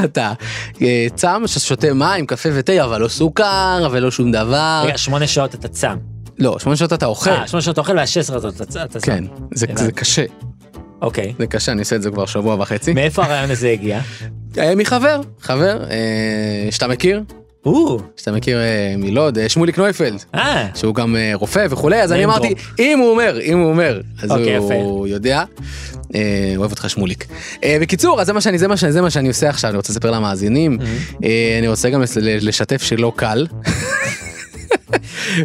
אתה 0.03 0.33
אה, 0.81 1.07
צם, 1.15 1.43
שותה 1.47 1.93
מים, 1.93 2.25
קפה 2.25 2.49
ותה, 2.53 2.83
אבל 2.83 3.01
לא 3.01 3.07
סוכר, 3.07 3.89
ולא 3.91 4.11
שום 4.11 4.31
דבר. 4.31 4.83
רגע, 4.85 4.97
שמונה 4.97 5.27
שעות 5.27 5.55
אתה 5.55 5.67
צם. 5.67 5.97
לא, 6.39 6.59
8 6.59 6.75
שעות 6.75 6.93
אתה 6.93 7.05
אוכל. 7.05 7.29
אה, 7.29 7.47
שמונה 7.47 7.61
שעות 7.61 7.73
אתה 7.73 7.81
אוכל 7.81 7.97
וה-16 7.97 8.35
הזאת 8.35 8.61
אתה 8.61 8.65
צם. 8.65 8.99
כן, 9.01 9.23
זה 9.53 9.91
קשה, 9.91 10.25
אוקיי. 11.01 11.33
זה 11.39 11.47
קשה, 11.47 11.71
אני 11.71 11.79
עושה 11.79 11.95
את 11.95 12.01
זה 12.01 12.11
כבר 12.11 12.25
שבוע 12.25 12.55
וחצי. 12.59 12.93
מאיפה 12.93 13.23
הרעיון 13.23 13.51
הזה 13.51 13.69
הגיע? 13.69 14.01
אה, 14.57 14.75
מחבר, 14.75 15.21
חבר, 15.41 15.83
אה, 15.83 16.71
שאתה 16.71 16.87
מכיר, 16.87 17.23
שאתה 18.17 18.31
מכיר 18.31 18.57
אה, 18.57 18.95
מלוד, 18.97 19.37
אה, 19.37 19.49
שמוליק 19.49 19.77
נויפלד. 19.77 20.23
אה, 20.35 20.67
שהוא 20.75 20.95
גם 20.95 21.15
רופא 21.33 21.67
וכולי, 21.69 22.01
אז 22.01 22.11
אני 22.11 22.25
אמרתי, 22.25 22.53
אם 22.79 22.99
הוא 22.99 23.11
אומר, 23.11 23.39
אם 23.41 23.59
הוא 23.59 23.69
אומר, 23.69 24.01
אז 24.21 24.31
אוקיי, 24.31 24.55
הוא 24.55 25.07
יודע. 25.07 25.43
אוהב 26.57 26.71
אותך 26.71 26.89
שמוליק. 26.89 27.25
בקיצור, 27.81 28.21
אז 28.21 28.27
זה 28.27 28.33
מה 28.33 28.41
שאני, 28.41 28.57
זה 28.57 28.67
מה 28.67 28.77
שאני, 28.77 28.91
זה 28.91 29.01
מה 29.01 29.09
שאני 29.09 29.27
עושה 29.27 29.49
עכשיו, 29.49 29.69
אני 29.69 29.77
רוצה 29.77 29.93
לספר 29.93 30.11
למאזינים. 30.11 30.77
Mm-hmm. 30.79 31.25
אני 31.59 31.67
רוצה 31.67 31.89
גם 31.89 32.03
לשתף 32.23 32.81
שלא 32.81 33.11
קל. 33.15 33.47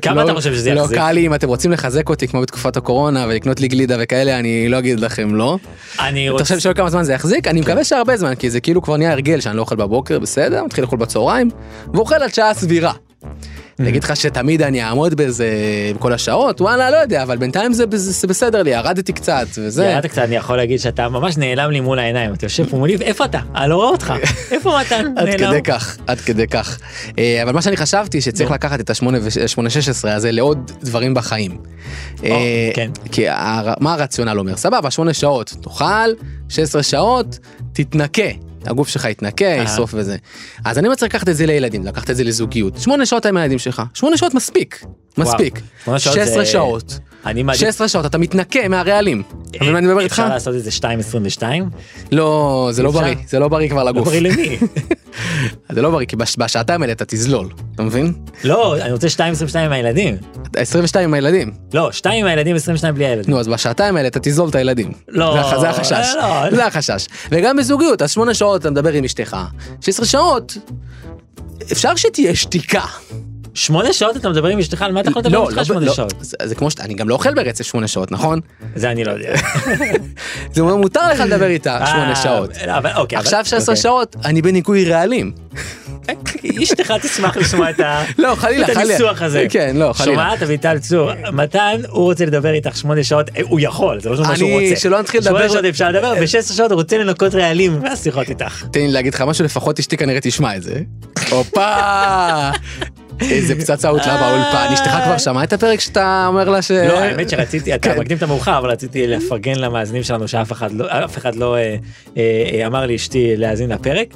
כמה 0.02 0.14
לא- 0.14 0.24
אתה 0.24 0.34
חושב 0.34 0.54
שזה 0.54 0.74
לא 0.74 0.80
יחזיק? 0.80 0.98
קל 0.98 1.12
לי 1.12 1.26
אם 1.26 1.34
אתם 1.34 1.48
רוצים 1.48 1.72
לחזק 1.72 2.08
אותי 2.08 2.28
כמו 2.28 2.40
בתקופת 2.42 2.76
הקורונה 2.76 3.26
ולקנות 3.28 3.60
לי 3.60 3.68
גלידה 3.68 3.96
וכאלה, 4.00 4.38
אני 4.38 4.68
לא 4.68 4.78
אגיד 4.78 5.00
לכם 5.00 5.34
לא. 5.34 5.58
אני 6.00 6.24
אתה 6.26 6.32
רוצה... 6.32 6.44
חושב 6.44 6.58
שעוד 6.58 6.76
כמה 6.76 6.90
זמן 6.90 7.02
זה 7.02 7.12
יחזיק? 7.12 7.48
אני 7.48 7.60
מקווה 7.60 7.84
שהרבה 7.84 8.16
זמן, 8.16 8.34
כי 8.34 8.50
זה 8.50 8.60
כאילו 8.60 8.82
כבר 8.82 8.96
נהיה 8.96 9.12
הרגל 9.12 9.40
שאני 9.40 9.56
לא 9.56 9.60
אוכל 9.60 9.76
בבוקר, 9.76 10.18
בסדר, 10.18 10.64
מתחיל 10.64 10.84
לאכול 10.84 10.98
בצהריים, 10.98 11.50
ואוכל 11.94 12.14
עד 12.14 12.34
שעה 12.34 12.54
סבירה. 12.54 12.92
אגיד 13.80 14.04
לך 14.04 14.16
שתמיד 14.16 14.62
אני 14.62 14.82
אעמוד 14.82 15.14
בזה 15.14 15.48
בכל 15.94 16.12
השעות, 16.12 16.60
וואלה, 16.60 16.90
לא 16.90 16.96
יודע, 16.96 17.22
אבל 17.22 17.36
בינתיים 17.36 17.72
זה, 17.72 17.84
זה, 17.94 18.26
בסדר 18.26 18.62
לי, 18.62 18.70
ירדתי 18.70 19.12
קצת, 19.12 19.46
וזה. 19.58 19.84
ירדת 19.84 20.06
קצת, 20.06 20.22
אני 20.22 20.36
יכול 20.36 20.56
להגיד 20.56 20.80
שאתה 20.80 21.08
ממש 21.08 21.36
נעלם 21.36 21.70
לי 21.70 21.80
מול 21.80 21.98
העיניים, 21.98 22.34
אתה 22.34 22.44
יושב 22.44 22.66
פה 22.70 22.76
מולי, 22.76 22.96
איפה 23.00 23.24
אתה? 23.24 23.38
אני 23.54 23.70
לא 23.70 23.76
רואה 23.76 23.88
אותך. 23.88 24.14
איפה? 24.50 24.80
עד 24.80 24.86
נעלם. 24.92 25.38
כדי 25.38 25.62
כך, 25.62 25.96
עד 26.06 26.20
כדי 26.20 26.46
כך. 26.46 26.78
אה, 27.18 27.42
אבל 27.42 27.52
מה 27.52 27.62
שאני 27.62 27.76
חשבתי 27.76 28.20
שצריך. 28.20 28.50
לקחת 28.50 28.80
את 28.80 28.90
ה-8-16 28.90 30.08
הזה 30.08 30.32
לעוד 30.32 30.70
דברים 30.82 31.14
בחיים. 31.14 31.58
אה, 32.24 32.70
כן. 32.74 32.90
כי 33.12 33.24
מה 33.80 33.92
הרציונל 33.94 34.38
אומר? 34.38 34.56
סבבה, 34.56 34.90
8 34.90 35.14
שעות 35.14 35.54
תאכל, 35.62 35.84
16 36.48 36.82
שעות 36.82 37.38
תתנקה. 37.72 38.22
הגוף 38.66 38.88
שלך 38.88 39.04
יתנקה, 39.04 39.44
ישרוף 39.44 39.90
וזה. 39.94 40.16
אז 40.64 40.78
אני 40.78 40.88
רוצה 40.88 41.06
לקחת 41.06 41.28
את 41.28 41.36
זה 41.36 41.46
לילדים, 41.46 41.86
לקחת 41.86 42.10
את 42.10 42.16
זה 42.16 42.24
לזוגיות. 42.24 42.78
8 42.80 43.06
שעות 43.06 43.26
עם 43.26 43.36
הילדים 43.36 43.58
שלך, 43.58 43.82
8 43.94 44.16
שעות 44.16 44.34
מספיק, 44.34 44.84
מספיק. 45.18 45.60
שמונה 45.84 45.98
שעות 45.98 46.14
16 46.16 46.44
זה- 46.44 46.50
שעות. 46.50 46.98
אני 47.26 47.42
מעדיף... 47.42 47.60
16 47.60 47.88
שעות, 47.88 48.06
אתה 48.06 48.18
מתנקה 48.18 48.68
מהרעלים. 48.68 49.22
אתה 49.50 49.58
מבין 49.60 49.72
מה 49.72 49.78
אני 49.78 49.86
מדבר 49.86 50.00
איתך? 50.00 50.12
אפשר 50.12 50.28
לעשות 50.28 50.54
את 50.54 50.64
זה 50.64 50.70
2.22? 51.38 51.42
לא, 52.12 52.68
זה 52.72 52.82
לא? 52.82 52.90
בריא, 52.90 53.14
זה 53.28 53.38
לא 53.38 53.48
בריא 53.48 53.68
כבר 53.68 53.84
לא 53.84 53.90
לגוף. 53.90 54.08
בריא 54.08 54.20
למי? 54.20 54.58
זה 55.72 55.82
לא 55.82 55.90
בריא, 55.90 56.06
כי 56.06 56.16
בש- 56.16 56.36
בשעתיים 56.38 56.82
האלה 56.82 56.92
אתה 56.92 57.04
תזלול, 57.04 57.48
אתה 57.74 57.82
מבין? 57.82 58.12
לא, 58.44 58.76
אני 58.80 58.92
רוצה 58.92 59.06
2.22 59.08 59.18
עם 59.58 59.72
הילדים. 59.72 60.16
22 60.56 61.08
עם 61.08 61.14
הילדים. 61.14 61.50
לא, 61.74 61.92
2 61.92 62.20
עם 62.24 62.30
הילדים, 62.30 62.56
22 62.56 62.94
בלי 62.94 63.06
הילדים. 63.06 63.34
נו, 63.34 63.40
אז 63.40 63.48
בשעתיים 63.48 63.96
האלה 63.96 64.08
אתה 64.08 64.18
תזלול 64.22 64.48
את 64.48 64.54
הילדים. 64.54 64.92
לא, 65.08 65.32
זה 65.34 65.40
הח- 65.40 65.60
זה 65.60 65.70
החשש. 65.70 66.08
לא, 66.16 66.44
לא. 66.50 66.56
זה 66.56 66.66
החשש. 66.66 67.06
וגם 67.30 67.56
בזוגיות, 67.56 68.02
אז 68.02 68.10
שמונה 68.10 68.34
שעות 68.34 68.60
אתה 68.60 68.70
מדבר 68.70 68.92
עם 68.92 69.04
אשתך, 69.04 69.36
16 69.80 70.06
שעות, 70.06 70.56
אפשר 71.72 71.96
שתהיה 71.96 72.34
שתיקה. 72.34 72.82
שמונה 73.54 73.92
שעות 73.92 74.16
אתה 74.16 74.28
מדבר 74.28 74.48
עם 74.48 74.58
אשתך, 74.58 74.82
על 74.82 74.92
מה 74.92 75.00
אתה 75.00 75.10
יכול 75.10 75.22
לדבר 75.22 75.38
עם 75.38 75.48
אשתך 75.48 75.64
שמונה 75.64 75.86
לא, 75.86 75.92
שעות? 75.94 76.14
זה, 76.20 76.54
כמו 76.54 76.70
שאתה, 76.70 76.82
אני 76.84 76.94
גם 76.94 77.08
לא 77.08 77.14
אוכל 77.14 77.34
ברצף 77.34 77.64
שמונה 77.64 77.88
שעות, 77.88 78.12
נכון? 78.12 78.40
זה 78.76 78.90
אני 78.90 79.04
לא 79.04 79.12
יודע. 79.12 79.34
זה 80.54 80.60
אומר, 80.60 80.76
מותר 80.76 81.08
לך 81.08 81.20
לדבר 81.20 81.46
איתה 81.46 81.86
שמונה 81.86 82.10
אה, 82.10 82.16
שעות. 82.16 82.50
אבל 82.56 82.90
אוקיי. 82.96 83.18
עכשיו 83.18 83.44
16 83.44 83.60
אוקיי. 83.60 83.82
שעות, 83.82 84.16
אני 84.24 84.42
בניקוי 84.42 84.84
רעלים. 84.84 85.32
אשתך 86.62 86.92
תשמח 87.02 87.36
לשמוע 87.36 87.70
את. 87.70 87.80
לא. 88.18 88.34
הניסוח 88.76 89.22
הזה. 89.22 89.46
כן, 89.50 89.76
לא, 89.76 89.92
חלילה. 89.92 90.12
שומעת 90.12 90.42
אביטל 90.42 90.78
צור, 90.78 91.10
מתן 91.32 91.80
הוא 91.88 92.04
רוצה 92.04 92.24
לדבר 92.26 92.52
איתך 92.52 92.76
שמונה 92.76 93.04
שעות, 93.04 93.30
אה, 93.36 93.42
הוא 93.48 93.60
יכול, 93.60 94.00
זה 94.00 94.10
לא 94.10 94.16
מה 94.16 94.36
שהוא 94.36 94.48
אני- 94.58 94.68
רוצה. 94.68 94.80
שלא 94.80 95.00
נתחיל 95.00 95.20
לדבר- 95.20 95.30
שמונה 95.38 95.52
שעות 95.52 95.64
אפשר 95.64 95.88
לדבר, 95.90 96.12
ו-16 96.20 96.52
שעות 96.52 96.70
הוא 96.70 96.80
רוצה 96.80 96.98
לנקות 96.98 97.34
רעלים 97.34 97.80
מהשיחות 97.82 98.28
איתך. 98.28 98.64
תן 98.72 98.80
לי 98.80 98.92
להגיד 98.92 99.14
לך 99.14 99.20
משהו, 99.20 99.44
לפחות 99.44 99.78
אשתי 99.78 99.96
כנראה 99.96 100.20
תשמע 100.22 100.56
את 100.56 100.62
זה. 100.62 100.80
הופה! 101.30 102.50
איזה 103.20 103.54
פצצה 103.54 103.88
הוטלה 103.88 104.16
באולפן. 104.16 104.72
אשתך 104.72 104.98
כבר 105.04 105.18
שמעה 105.18 105.44
את 105.44 105.52
הפרק 105.52 105.80
שאתה 105.80 106.24
אומר 106.28 106.48
לה 106.48 106.62
ש... 106.62 106.70
לא, 106.70 106.98
האמת 106.98 107.30
שרציתי, 107.30 107.74
אתה 107.74 107.94
כן. 107.94 108.00
מקדים 108.00 108.16
את 108.16 108.22
המאוחר, 108.22 108.58
אבל 108.58 108.70
רציתי 108.70 109.06
לפרגן 109.06 109.54
למאזינים 109.54 110.02
שלנו 110.02 110.28
שאף 110.28 110.52
אחד 110.52 110.72
לא, 110.72 110.86
לא 111.34 111.56
אה, 111.56 111.76
אה, 112.16 112.50
אה, 112.52 112.66
אמר 112.66 112.86
לאשתי 112.86 113.36
להאזין 113.36 113.72
לפרק. 113.72 114.14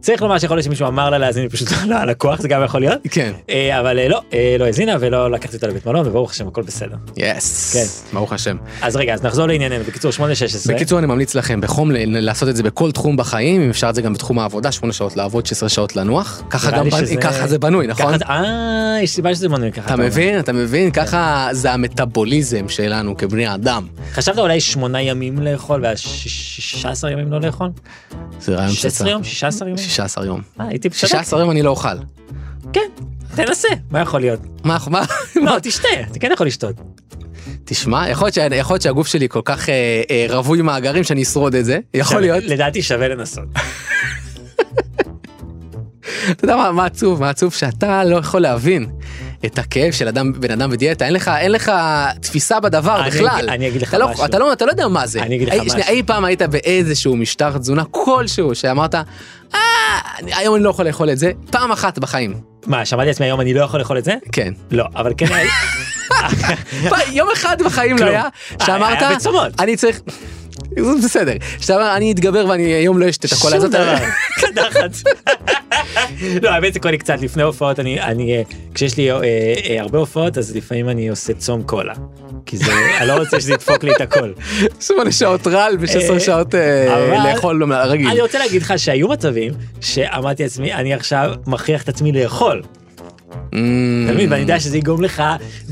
צריך 0.00 0.22
לומר 0.22 0.38
שיכול 0.38 0.56
להיות 0.56 0.64
שמישהו 0.64 0.86
אמר 0.86 1.10
לה 1.10 1.18
להאזין, 1.18 1.48
פשוט 1.48 1.68
לא 1.88 2.14
כוח, 2.18 2.40
זה 2.40 2.48
גם 2.48 2.64
יכול 2.64 2.80
להיות. 2.80 2.98
כן. 3.10 3.32
אה, 3.50 3.80
אבל 3.80 3.98
אה, 3.98 4.08
לא, 4.08 4.20
אה, 4.32 4.56
לא 4.58 4.64
האזינה 4.64 4.96
ולא 5.00 5.30
לקחתי 5.30 5.56
אותה 5.56 5.66
לבית 5.66 5.86
מלון, 5.86 6.06
וברוך 6.06 6.30
השם 6.30 6.48
הכל 6.48 6.62
בסדר. 6.62 6.96
יס. 7.16 7.72
כן. 7.74 8.14
ברוך 8.16 8.32
השם. 8.32 8.56
אז 8.82 8.96
רגע, 8.96 9.14
אז 9.14 9.22
נחזור 9.24 9.46
לענייננו, 9.46 9.84
בקיצור 9.84 10.10
8-16. 10.10 10.20
בקיצור 10.74 10.98
אני 10.98 11.06
ממליץ 11.06 11.34
לכם 11.34 11.60
בחום 11.60 11.90
לעשות 12.06 12.48
את 12.48 12.56
זה 12.56 12.62
בכל 12.62 12.92
תחום 12.92 13.16
בחיים 13.16 13.62
אם 13.62 13.70
אפשר 13.70 13.90
את 13.90 13.94
זה 13.94 14.02
גם 14.02 14.12
בתחום 14.12 14.38
העבודה 14.38 14.72
8 14.72 14.92
שעות 14.92 15.16
לעבוד 15.16 15.46
16 15.46 15.68
שעות 15.68 15.96
לנוח 15.96 16.42
ככה 16.50 16.70
גם 16.70 16.90
שזה- 16.90 17.16
ככה 17.16 17.46
זה 17.46 17.58
בנוי 17.58 17.86
נכון 17.86 18.14
אה, 18.22 18.98
יש 19.02 19.10
סיבה 19.10 19.34
שזה 19.34 19.48
בנוי 19.48 19.72
ככה. 19.72 19.94
אתה. 19.94 19.96
מבין 20.02 20.38
אתה 20.38 20.52
מבין 20.52 20.90
ככה 20.90 21.48
זה 21.52 21.72
המטאבוליזם 21.72 22.68
שלנו 22.68 23.16
כבני 23.16 23.54
אדם 23.54 23.86
חשבת 24.12 24.38
אולי 24.38 24.60
שמונה 24.60 25.02
ימים 25.02 25.38
לאכול 25.38 25.80
וה-16 25.84 27.08
ימים 27.12 27.32
לא 27.32 27.40
לאכול? 27.40 27.68
זה 28.40 28.54
רעיון 28.56 28.72
16 28.72 29.10
יום? 29.10 29.24
16 29.24 29.68
ימים? 29.68 29.78
16 29.90 30.26
יום 30.26 30.40
אה, 30.60 30.66
הייתי 30.68 30.88
צדקתי. 30.90 31.06
16 31.08 31.40
יום 31.40 31.50
אני 31.50 31.62
לא 31.62 31.70
אוכל 31.70 31.88
כן, 32.72 32.80
תנסה, 33.34 33.68
מה 33.90 34.00
יכול 34.00 34.20
להיות? 34.20 34.40
מה 34.64 34.76
מה 34.90 35.02
לא, 35.36 35.56
תשתה, 35.62 35.88
אתה 36.10 36.18
כן 36.18 36.30
יכול 36.32 36.46
לשתות. 36.46 36.74
תשמע 37.64 38.08
יכול 38.08 38.26
להיות 38.26 38.34
שה- 38.34 38.54
יכול 38.56 38.74
להיות 38.74 38.82
שהגוף 38.82 39.06
שלי 39.06 39.28
כל 39.28 39.40
כך 39.44 39.68
אה, 39.68 39.74
אה, 40.10 40.26
רווי 40.28 40.62
מאגרים 40.62 41.04
שאני 41.04 41.22
אשרוד 41.22 41.54
את 41.54 41.64
זה 41.64 41.78
יכול 41.94 42.20
להיות 42.20 42.44
לדעתי 42.44 42.82
שווה 42.82 43.08
לנסות. 43.08 43.44
אתה 46.30 46.44
יודע 46.44 46.56
מה, 46.56 46.72
מה 46.72 46.84
עצוב, 46.84 47.20
מה 47.20 47.30
עצוב 47.30 47.52
שאתה 47.54 48.04
לא 48.04 48.16
יכול 48.16 48.40
להבין 48.40 48.86
את 49.46 49.58
הכאב 49.58 49.92
של 49.92 50.08
אדם, 50.08 50.32
בן 50.32 50.50
אדם 50.50 50.70
בדיאטה, 50.70 51.04
אין 51.06 51.12
לך, 51.14 51.28
אין 51.38 51.52
לך 51.52 51.72
תפיסה 52.20 52.60
בדבר 52.60 53.00
אני 53.00 53.10
בכלל. 53.10 53.26
אגיד- 53.28 53.48
אני 53.48 53.68
אגיד 53.68 53.82
לך 53.82 53.88
אתה 53.88 53.98
לא, 53.98 54.08
משהו. 54.10 54.24
אתה 54.24 54.38
לא, 54.38 54.52
אתה 54.52 54.64
לא 54.66 54.70
יודע 54.70 54.88
מה 54.88 55.06
זה. 55.06 55.22
אני 55.22 55.36
אגיד 55.36 55.48
לך 55.48 55.54
אי, 55.54 55.58
משהו. 55.60 55.70
שנייה, 55.70 55.88
אי 55.88 56.02
פעם 56.02 56.24
היית 56.24 56.42
באיזשהו 56.42 57.16
משטר 57.16 57.58
תזונה 57.58 57.84
כלשהו 57.90 58.54
שאמרת, 58.54 58.94
אני- 58.94 59.04
היום 60.22 60.54
אני 60.54 60.64
לא 60.64 60.70
יכול 60.70 60.86
לאכול 60.86 61.10
את 61.10 61.18
זה, 61.18 61.32
פעם 61.50 61.72
אחת 61.72 61.98
בחיים. 61.98 62.34
מה, 62.66 62.84
שמעתי 62.84 63.08
לעצמי 63.08 63.26
היום 63.26 63.40
אני 63.40 63.54
לא 63.54 63.64
יכול 63.64 63.80
לאכול 63.80 63.98
את 63.98 64.04
זה? 64.04 64.14
כן. 64.32 64.52
לא, 64.70 64.84
אבל 64.96 65.12
כן 65.16 65.26
יום 67.12 67.28
אחד 67.32 67.62
בחיים 67.62 67.98
לא. 67.98 68.04
היה, 68.04 68.22
אה, 68.22 68.66
שאמרת, 68.66 69.02
היה 69.02 69.16
בצומות. 69.16 69.60
אני 69.60 69.76
צריך, 69.76 70.00
זה 70.76 71.06
בסדר, 71.06 71.32
שאתה 71.60 71.74
אומר, 71.74 71.96
אני 71.96 72.12
אתגבר 72.12 72.46
ואני 72.48 72.62
היום 72.62 72.98
לא 72.98 73.08
אשתה 73.08 73.26
את 73.26 73.32
הקולה 73.32 73.56
שום 73.56 73.64
הזאת. 73.64 73.70
דבר, 73.70 73.94
קדחת. 74.40 74.90
לא, 76.42 76.50
האמת 76.50 76.74
זה 76.74 76.80
קורה 76.80 76.90
לי 76.90 76.98
קצת 76.98 77.20
לפני 77.20 77.42
הופעות, 77.42 77.80
אני, 77.80 78.00
אני, 78.00 78.36
אה, 78.36 78.42
כשיש 78.74 78.96
לי 78.96 79.12
אה, 79.12 79.18
אה, 79.68 79.80
הרבה 79.80 79.98
הופעות, 79.98 80.38
אז 80.38 80.56
לפעמים 80.56 80.88
אני 80.88 81.08
עושה 81.08 81.34
צום 81.34 81.62
קולה. 81.62 81.94
כי 82.46 82.56
זה, 82.56 82.72
אני 82.98 83.08
לא 83.08 83.12
רוצה 83.12 83.40
שזה 83.40 83.52
ידפוק 83.52 83.84
לי 83.84 83.92
את 83.92 84.00
הכל. 84.00 84.32
שמונה 84.86 85.12
שעות 85.12 85.46
רעל 85.46 85.76
ו-16 85.80 86.12
אה, 86.12 86.20
שעות 86.20 86.54
לאכול 87.24 87.72
רגיל. 87.74 88.08
אני 88.08 88.20
רוצה 88.20 88.38
להגיד 88.38 88.62
לך 88.62 88.74
שהיו 88.76 89.08
מצבים 89.08 89.52
שאמרתי 89.80 90.42
לעצמי, 90.42 90.74
אני 90.74 90.94
עכשיו 90.94 91.32
מכריח 91.46 91.82
את 91.82 91.88
עצמי 91.88 92.12
לאכול. 92.12 92.62
אתה 93.50 93.58
מבין? 94.14 94.30
ואני 94.32 94.40
יודע 94.42 94.60
שזה 94.60 94.78
יגרום 94.78 95.02
לך 95.02 95.22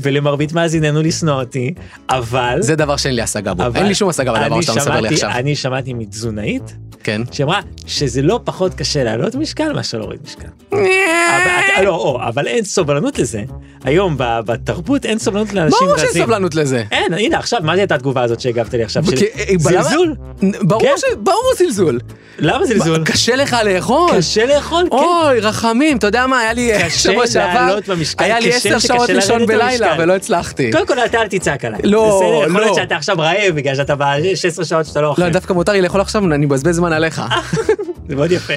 ולמרבית 0.01 0.53
מאזיננו 0.53 1.01
לשנוא 1.01 1.33
אותי, 1.41 1.73
אבל... 2.09 2.57
זה 2.59 2.75
דבר 2.75 2.97
שאין 2.97 3.15
לי 3.15 3.21
השגה 3.21 3.53
בו, 3.53 3.63
אין 3.75 3.85
לי 3.85 3.95
שום 3.95 4.09
השגה 4.09 4.33
בדבר 4.33 4.61
שאתה 4.61 4.75
מספר 4.75 4.99
לי 4.99 5.07
עכשיו. 5.07 5.29
אני 5.29 5.55
שמעתי 5.55 5.93
מתזונאית 5.93 6.73
כן. 7.03 7.21
שאמרה 7.31 7.59
שזה 7.85 8.21
לא 8.21 8.39
פחות 8.43 8.73
קשה 8.73 9.03
להעלות 9.03 9.35
משקל 9.35 9.73
מאשר 9.73 9.97
להוריד 9.97 10.19
משקל. 10.23 10.47
אתה- 10.67 11.83
לא, 11.83 12.19
אבל 12.27 12.47
אין 12.47 12.63
סובלנות 12.63 13.19
לזה. 13.19 13.43
היום 13.83 14.15
בתרבות 14.17 15.05
אין 15.05 15.19
סובלנות 15.19 15.53
לאנשים 15.53 15.77
ברור 15.81 15.93
רזים. 15.93 16.07
שיש 16.13 16.23
סבלנות 16.23 16.55
לזה. 16.55 16.83
אין, 16.91 17.13
הנה 17.13 17.37
עכשיו, 17.39 17.59
מה 17.63 17.71
הייתה 17.73 17.95
התגובה 17.95 18.21
הזאת 18.23 18.39
שהגבת 18.39 18.73
לי 18.73 18.83
עכשיו? 18.83 19.03
אה, 19.37 19.53
זלזול? 19.57 20.15
ברור 20.61 20.81
כן. 20.81 20.89
ברור 21.23 21.51
זלזול. 21.57 21.99
למה 22.39 22.65
זלזול? 22.65 23.03
קשה 23.05 23.35
לך 23.35 23.57
לאכול. 23.65 24.11
קשה 24.17 24.45
לאכול, 24.45 24.83
כן. 24.91 24.95
אוי, 24.95 25.39
רחמים, 25.39 25.97
אתה 25.97 26.07
יודע 26.07 26.27
מה, 26.27 26.39
היה 26.39 26.53
לי 26.53 26.71
קשה 26.85 26.89
שבוע 26.89 27.27
שעבר, 27.27 27.68
לעלות 27.69 27.89
במשקל, 27.89 28.23
היה 28.23 28.39
לי 28.39 28.53
עשר 28.53 28.79
שעות 28.79 29.09
לישון 29.09 29.45
בלילה. 29.45 29.95
ולא 29.99 30.15
הצלחתי. 30.15 30.71
קודם 30.71 30.87
כל 30.87 30.99
אתה 30.99 31.21
אל 31.21 31.27
תצעק 31.27 31.65
עליי. 31.65 31.81
לא, 31.83 32.21
בסדר? 32.21 32.49
יכול 32.49 32.61
להיות 32.61 32.77
לא. 32.77 32.83
שאתה 32.83 32.95
עכשיו 32.95 33.15
רעב 33.19 33.55
בגלל 33.55 33.75
שאתה 33.75 33.95
ב-16 33.95 34.65
שעות 34.65 34.85
שאתה 34.85 35.01
לא 35.01 35.07
אוכל. 35.07 35.21
לא, 35.21 35.29
דווקא 35.29 35.53
מותר 35.53 35.71
לי 35.71 35.81
לאכול 35.81 36.01
עכשיו, 36.01 36.25
אני 36.25 36.45
מבזבז 36.45 36.75
זמן 36.75 36.93
עליך. 36.93 37.21
זה 38.09 38.15
מאוד 38.15 38.31
יפה. 38.31 38.53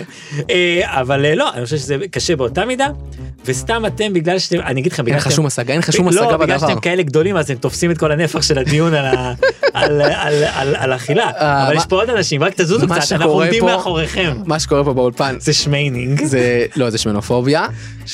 אה, 0.51 0.81
אבל 1.01 1.25
אה, 1.25 1.35
לא, 1.35 1.51
אני 1.55 1.65
חושב 1.65 1.77
שזה 1.77 1.97
קשה 2.11 2.37
באותה 2.37 2.65
מידה, 2.65 2.89
וסתם 3.45 3.83
אתם 3.87 4.13
בגלל 4.13 4.39
שאתם, 4.39 4.61
אני 4.61 4.81
אגיד 4.81 4.93
לכם, 4.93 5.07
אין 5.07 5.17
לך 5.17 5.33
שום 5.33 5.47
השגה, 5.47 5.73
אין 5.73 5.79
לך 5.81 5.93
שום 5.93 6.09
השגה 6.09 6.21
לא, 6.21 6.37
בגלל 6.37 6.57
בדבר. 6.57 6.69
שאתם 6.69 6.81
כאלה 6.81 7.03
גדולים 7.03 7.37
אז 7.37 7.45
אתם 7.45 7.55
תופסים 7.61 7.91
את 7.91 7.99
כל 7.99 8.13
הנפח 8.13 8.43
של 8.43 8.59
הדיון 8.59 8.95
על 9.75 10.93
אכילה. 10.97 11.31
אה, 11.31 11.67
אבל 11.67 11.77
יש 11.77 11.87
פה 11.87 11.97
עוד 11.97 12.11
אנשים, 12.11 12.43
רק 12.43 12.53
תזוזו 12.57 12.87
קצת, 12.89 13.13
אנחנו 13.13 13.31
עומדים 13.31 13.65
מאחוריכם. 13.65 14.33
מה 14.47 14.59
שקורה 14.61 14.85
פה 14.85 14.93
באולפן, 14.95 15.37
זה 15.41 15.53
שמיינינג. 15.53 16.25
זה, 16.25 16.67
לא, 16.77 16.91
זה 16.91 16.99
שמנופוביה, 16.99 17.67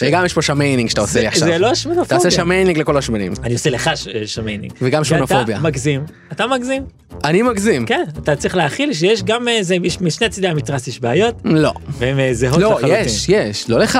וגם 0.02 0.24
יש 0.24 0.32
פה 0.34 0.42
שמיינינג 0.42 0.88
שאתה 0.90 1.00
עושה 1.00 1.20
לי 1.20 1.26
עכשיו. 1.26 1.48
זה 1.48 1.58
לא 1.58 1.74
שמנופוביה. 1.74 2.18
תעשה 2.18 2.30
שמיינינג 2.30 2.78
לכל 2.78 2.96
השמנים. 2.96 3.32
אני 3.44 3.52
עושה 3.52 3.70
לך 3.70 3.90
שמיינינג. 4.26 4.72
וגם 4.82 5.02
כי 5.04 5.14
אתה 5.14 5.26
שמנופוביה. 5.26 5.58
מגזים. 5.60 6.04
אתה 6.32 6.46
מגזים. 6.46 6.82
אני 7.24 7.42
מגזים. 7.42 7.86
כן, 7.86 8.04
אתה 8.22 8.36
צריך 8.36 8.56
להכיל 8.56 8.92
שיש 8.92 9.22
גם 9.22 9.48
איזה, 9.48 9.76
יש- 9.82 10.00
משני 10.00 10.28
צידי 10.28 10.48
המתרס 10.48 10.88
יש 10.88 11.00
בעיות, 11.00 11.34
לא. 11.44 11.72
והן 11.98 12.20
אה, 12.20 12.34
זהות 12.34 12.58
לא, 12.58 12.70
לחלוטין. 12.74 13.04
יש, 13.04 13.28
יש, 13.28 13.70
לא 13.70 13.78
לך. 13.78 13.98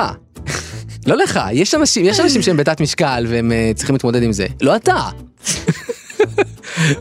לא 1.07 1.17
לך, 1.17 1.39
יש 1.51 1.75
אנשים, 1.75 2.05
יש 2.05 2.19
אנשים 2.19 2.41
שהם 2.41 2.57
בתת 2.57 2.81
משקל 2.81 3.25
והם 3.29 3.51
אה, 3.51 3.71
צריכים 3.75 3.95
להתמודד 3.95 4.23
עם 4.23 4.31
זה. 4.31 4.45
לא 4.61 4.75
אתה. 4.75 4.95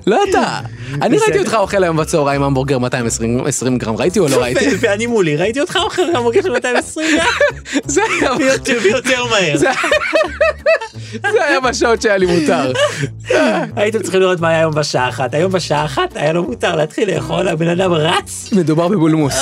לא 0.06 0.20
אתה. 0.30 0.60
אני. 1.02 1.18
ראיתי 1.18 1.38
אותך 1.38 1.54
אוכל 1.54 1.82
היום 1.84 1.96
בצהריים 1.96 2.42
המבורגר 2.42 2.78
220 2.78 3.46
20 3.46 3.78
גרם, 3.78 3.96
ראיתי 3.96 4.18
או 4.18 4.28
לא 4.28 4.42
ראיתי? 4.42 4.66
ואני 4.80 5.06
מולי, 5.06 5.36
ראיתי 5.36 5.60
אותך 5.60 5.76
אוכל 5.82 6.02
המוגר 6.14 6.42
של 6.42 6.50
220 6.50 7.08
גרם, 7.16 7.26
זה 7.86 8.00
היה- 8.20 8.32
ויותר 8.82 9.24
מהר. 9.24 9.56
זה- 9.56 9.66
זה 11.32 11.44
היה 11.44 11.60
בשעות 11.60 12.02
שהיה 12.02 12.16
לי 12.16 12.26
מותר. 12.26 12.72
הייתם 13.76 14.02
צריכים 14.02 14.20
לראות 14.20 14.40
מה 14.40 14.48
היה 14.48 14.58
היום 14.58 14.74
בשעה 14.74 15.08
אחת. 15.08 15.34
היום 15.34 15.52
בשעה 15.52 15.84
אחת 15.84 16.16
היה 16.16 16.32
לו 16.32 16.42
מותר 16.44 16.76
להתחיל 16.76 17.14
לאכול, 17.14 17.48
הבן 17.48 17.68
אדם 17.68 17.92
רץ. 17.92 18.48
מדובר 18.52 18.88
בבולמוס. 18.88 19.34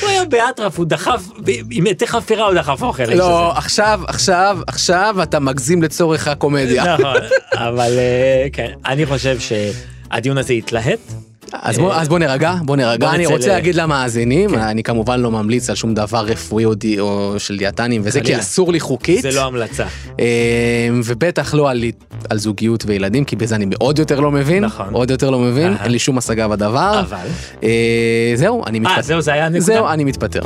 הוא 0.00 0.08
היה 0.08 0.24
באטרף, 0.24 0.78
הוא 0.78 0.86
דחף, 0.86 1.22
עם 1.70 1.86
עטי 1.86 2.06
חפירה 2.06 2.46
הוא 2.46 2.54
דחף 2.54 2.82
אוכל. 2.82 3.04
לא, 3.04 3.52
עכשיו, 3.52 4.00
עכשיו, 4.08 4.58
עכשיו 4.66 5.16
אתה 5.22 5.40
מגזים 5.40 5.82
לצורך 5.82 6.28
הקומדיה. 6.28 6.94
נכון, 6.94 7.16
אבל 7.54 7.92
אה, 7.98 8.46
כן, 8.52 8.72
אני 8.86 9.06
חושב 9.06 9.36
שהדיון 9.38 10.38
הזה 10.38 10.54
יתלהט. 10.54 11.23
אז 11.62 11.78
בוא, 11.78 11.94
אז 11.94 12.08
בוא 12.08 12.18
נרגע, 12.18 12.54
בוא 12.62 12.76
נרגע. 12.76 13.06
בוא 13.06 13.14
אני 13.14 13.26
רוצה 13.26 13.46
ל- 13.46 13.50
להגיד 13.50 13.74
למאזינים, 13.74 14.54
אני 14.54 14.82
כמובן 14.82 15.20
לא 15.20 15.30
ממליץ 15.30 15.70
על 15.70 15.76
שום 15.76 15.94
דבר 15.94 16.24
רפואי 16.24 16.64
או 16.64 16.74
די- 16.74 17.00
או 17.00 17.34
של 17.38 17.56
דיאטנים 17.56 18.02
וזה, 18.04 18.20
כי 18.20 18.26
חלילה. 18.26 18.40
אסור 18.40 18.72
לי 18.72 18.80
חוקית. 18.80 19.22
זה 19.22 19.30
לא 19.30 19.44
המלצה. 19.46 19.84
אה, 20.20 20.24
ובטח 21.04 21.54
לא 21.54 21.70
על, 21.70 21.84
על 22.30 22.38
זוגיות 22.38 22.84
וילדים, 22.86 23.24
כי 23.24 23.36
בזה 23.36 23.54
אני 23.54 23.64
מאוד 23.68 23.98
יותר 23.98 24.20
לא 24.20 24.30
מבין. 24.30 24.64
נכון. 24.64 24.86
עוד 24.92 25.10
יותר 25.10 25.30
לא 25.30 25.38
מבין. 25.38 25.76
אין 25.82 25.92
לי 25.92 25.98
שום 25.98 26.18
השגה 26.18 26.48
בדבר. 26.48 27.00
אבל, 27.00 27.26
אה, 27.62 28.32
זהו, 28.34 28.62
אני 28.66 28.78
מתפטר. 28.78 28.96
אה, 28.96 29.02
זהו, 29.02 29.20
זה 29.20 29.32
היה 29.32 29.46
הנקודה? 29.46 29.64
זהו, 29.64 29.88
אני 29.88 30.04
מתפטר. 30.04 30.40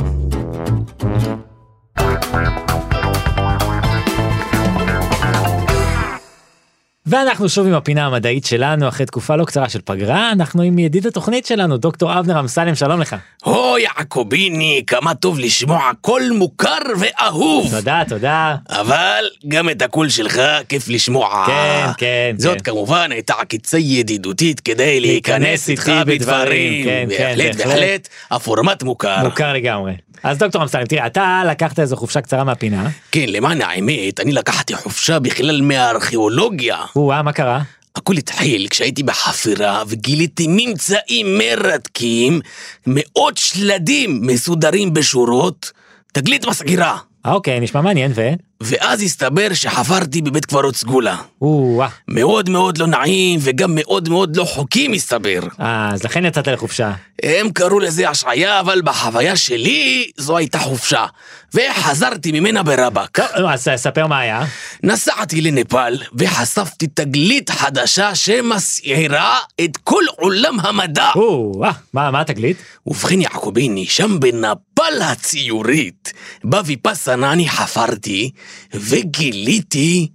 ואנחנו 7.09 7.49
שוב 7.49 7.67
עם 7.67 7.73
הפינה 7.73 8.05
המדעית 8.05 8.45
שלנו 8.45 8.87
אחרי 8.87 9.05
תקופה 9.05 9.35
לא 9.35 9.45
קצרה 9.45 9.69
של 9.69 9.79
פגרה 9.85 10.31
אנחנו 10.31 10.61
עם 10.61 10.79
ידיד 10.79 11.07
התוכנית 11.07 11.45
שלנו 11.45 11.77
דוקטור 11.77 12.19
אבנר 12.19 12.39
אמסלם 12.39 12.75
שלום 12.75 13.01
לך. 13.01 13.15
הו 13.43 13.77
יעקוביני, 13.77 14.83
כמה 14.87 15.13
טוב 15.13 15.39
לשמוע 15.39 15.91
קול 16.01 16.31
מוכר 16.33 16.77
ואהוב. 16.99 17.71
תודה 17.71 18.01
תודה. 18.09 18.55
אבל 18.69 19.23
גם 19.47 19.69
את 19.69 19.81
הקול 19.81 20.09
שלך 20.09 20.41
כיף 20.69 20.89
לשמוע. 20.89 21.43
כן, 21.47 21.85
כן, 21.97 22.35
זאת 22.37 22.57
כן. 22.57 22.63
כמובן 22.63 23.11
הייתה 23.11 23.33
עקיצה 23.39 23.77
ידידותית 23.77 24.59
כדי 24.59 24.99
להיכנס 24.99 25.69
איתך 25.69 25.91
בדברים. 26.05 26.83
כן, 26.83 27.05
כן, 27.09 27.09
בהחלט, 27.09 27.55
בהחלט. 27.55 27.67
בהחלט, 27.67 28.09
הפורמט 28.31 28.83
מוכר. 28.83 29.23
מוכר 29.23 29.53
לגמרי. 29.53 29.93
אז 30.23 30.37
דוקטור 30.37 30.61
אמסלם 30.61 30.85
תראה 30.85 31.07
אתה 31.07 31.41
לקחת 31.51 31.79
איזו 31.79 31.95
חופשה 31.95 32.21
קצרה 32.21 32.43
מהפינה. 32.43 32.89
כן, 33.11 33.25
למען 33.27 33.61
האמת, 33.61 34.19
אני 34.19 34.31
לקחתי 34.31 34.75
חופשה 34.75 35.19
בכלל 35.19 35.61
מהארכיאולוגיה. 35.61 36.77
או 36.99 37.23
מה 37.23 37.33
קרה? 37.33 37.61
הכל 37.95 38.17
התחיל 38.17 38.67
כשהייתי 38.69 39.03
בחפירה 39.03 39.83
וגיליתי 39.87 40.45
ממצאים 40.49 41.37
מרתקים, 41.37 42.41
מאות 42.87 43.37
שלדים 43.37 44.19
מסודרים 44.21 44.93
בשורות, 44.93 45.71
תגלית 46.11 46.47
מסגירה. 46.47 46.97
אה, 47.25 47.31
אוקיי 47.33 47.59
נשמע 47.59 47.81
מעניין 47.81 48.11
ו? 48.15 48.29
ואז 48.63 49.01
הסתבר 49.01 49.47
שחפרתי 49.53 50.21
בבית 50.21 50.45
קברות 50.45 50.75
סגולה. 50.75 51.15
או 51.41 51.71
וואה. 51.75 51.87
מאוד 52.07 52.49
מאוד 52.49 52.77
לא 52.77 52.87
נעים 52.87 53.39
וגם 53.43 53.71
מאוד 53.75 54.09
מאוד 54.09 54.35
לא 54.35 54.43
חוקי 54.43 54.87
מסתבר. 54.87 55.39
אה 55.59 55.89
אז 55.93 56.03
לכן 56.03 56.25
יצאת 56.25 56.47
לחופשה. 56.47 56.91
הם 57.23 57.49
קראו 57.51 57.79
לזה 57.79 58.09
השעיה, 58.09 58.59
אבל 58.59 58.81
בחוויה 58.81 59.35
שלי 59.35 60.11
זו 60.17 60.37
הייתה 60.37 60.59
חופשה. 60.59 61.05
וחזרתי 61.53 62.31
ממנה 62.31 62.63
ברבק. 62.63 63.19
טוב 63.19 63.45
אז 63.49 63.69
ספר 63.75 64.07
מה 64.07 64.19
היה. 64.19 64.45
נסעתי 64.83 65.41
לנפאל 65.41 65.97
וחשפתי 66.15 66.87
תגלית 66.87 67.49
חדשה 67.49 68.15
שמסעירה 68.15 69.37
את 69.61 69.77
כל 69.77 70.03
עולם 70.17 70.59
המדע. 70.59 71.09
או 71.15 71.61
מה 71.93 72.11
מה 72.11 72.21
התגלית? 72.21 72.57
ובכן 72.85 73.21
יעקוביני, 73.21 73.85
שם 73.85 74.19
בנפאל 74.19 75.01
הציורית, 75.01 76.13
בוויפסנה 76.43 77.31
אני 77.31 77.49
חפרתי 77.49 78.31
וגיליתי 78.73 80.07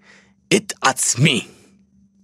את 0.57 0.73
עצמי. 0.83 1.47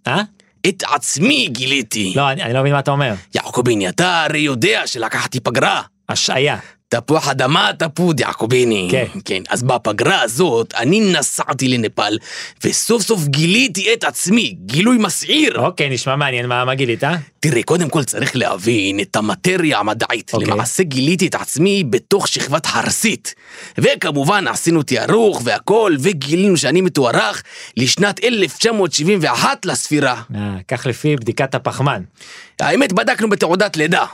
אה? 0.06 0.22
את 0.68 0.82
עצמי 0.92 1.48
גיליתי. 1.48 2.12
לא 2.16 2.30
אני 2.30 2.42
אני 2.42 2.52
לא 2.52 2.60
מבין 2.60 2.72
מה 2.72 2.78
אתה 2.78 2.90
אומר. 2.90 3.14
יעקוביני, 3.34 3.88
אתה 3.88 4.24
הרי 4.24 4.38
יודע 4.38 4.82
שלקחתי 4.86 5.40
פגרה. 5.40 5.82
השעיה. 6.08 6.58
תפוח 6.90 7.28
אדמה 7.28 7.70
תפוד 7.78 8.20
יעקוביני. 8.20 8.88
כן. 8.90 9.04
כן. 9.24 9.42
אז 9.48 9.62
בפגרה 9.62 10.22
הזאת 10.22 10.74
אני 10.74 11.00
נסעתי 11.00 11.68
לנפאל 11.68 12.18
וסוף 12.64 13.02
סוף 13.02 13.26
גיליתי 13.26 13.92
את 13.92 14.04
עצמי, 14.04 14.56
גילוי 14.66 14.98
מסעיר. 14.98 15.58
אוקיי 15.58 15.90
נשמע 15.90 16.16
מעניין 16.16 16.46
מה 16.46 16.64
מה 16.64 16.74
גילית? 16.74 17.02
תראה, 17.40 17.62
קודם 17.62 17.88
כל 17.88 18.04
צריך 18.04 18.36
להבין 18.36 19.00
את 19.00 19.16
המטריה 19.16 19.78
המדעית. 19.78 20.30
אוקיי. 20.34 20.48
למעשה 20.48 20.82
גיליתי 20.82 21.26
את 21.26 21.34
עצמי 21.34 21.84
בתוך 21.90 22.28
שכבת 22.28 22.66
חרסית. 22.66 23.34
וכמובן 23.78 24.48
עשינו 24.48 24.82
תיארוך 24.82 25.42
והכל, 25.44 25.96
וגילינו 26.00 26.56
שאני 26.56 26.80
מתוארך 26.80 27.42
לשנת 27.76 28.24
1971 28.24 29.66
לספירה. 29.66 30.22
אה, 30.34 30.56
כך 30.68 30.86
לפי 30.86 31.16
בדיקת 31.16 31.54
הפחמן. 31.54 32.02
האמת, 32.60 32.92
בדקנו 32.92 33.28
בתעודת 33.28 33.76
לידה. 33.76 34.04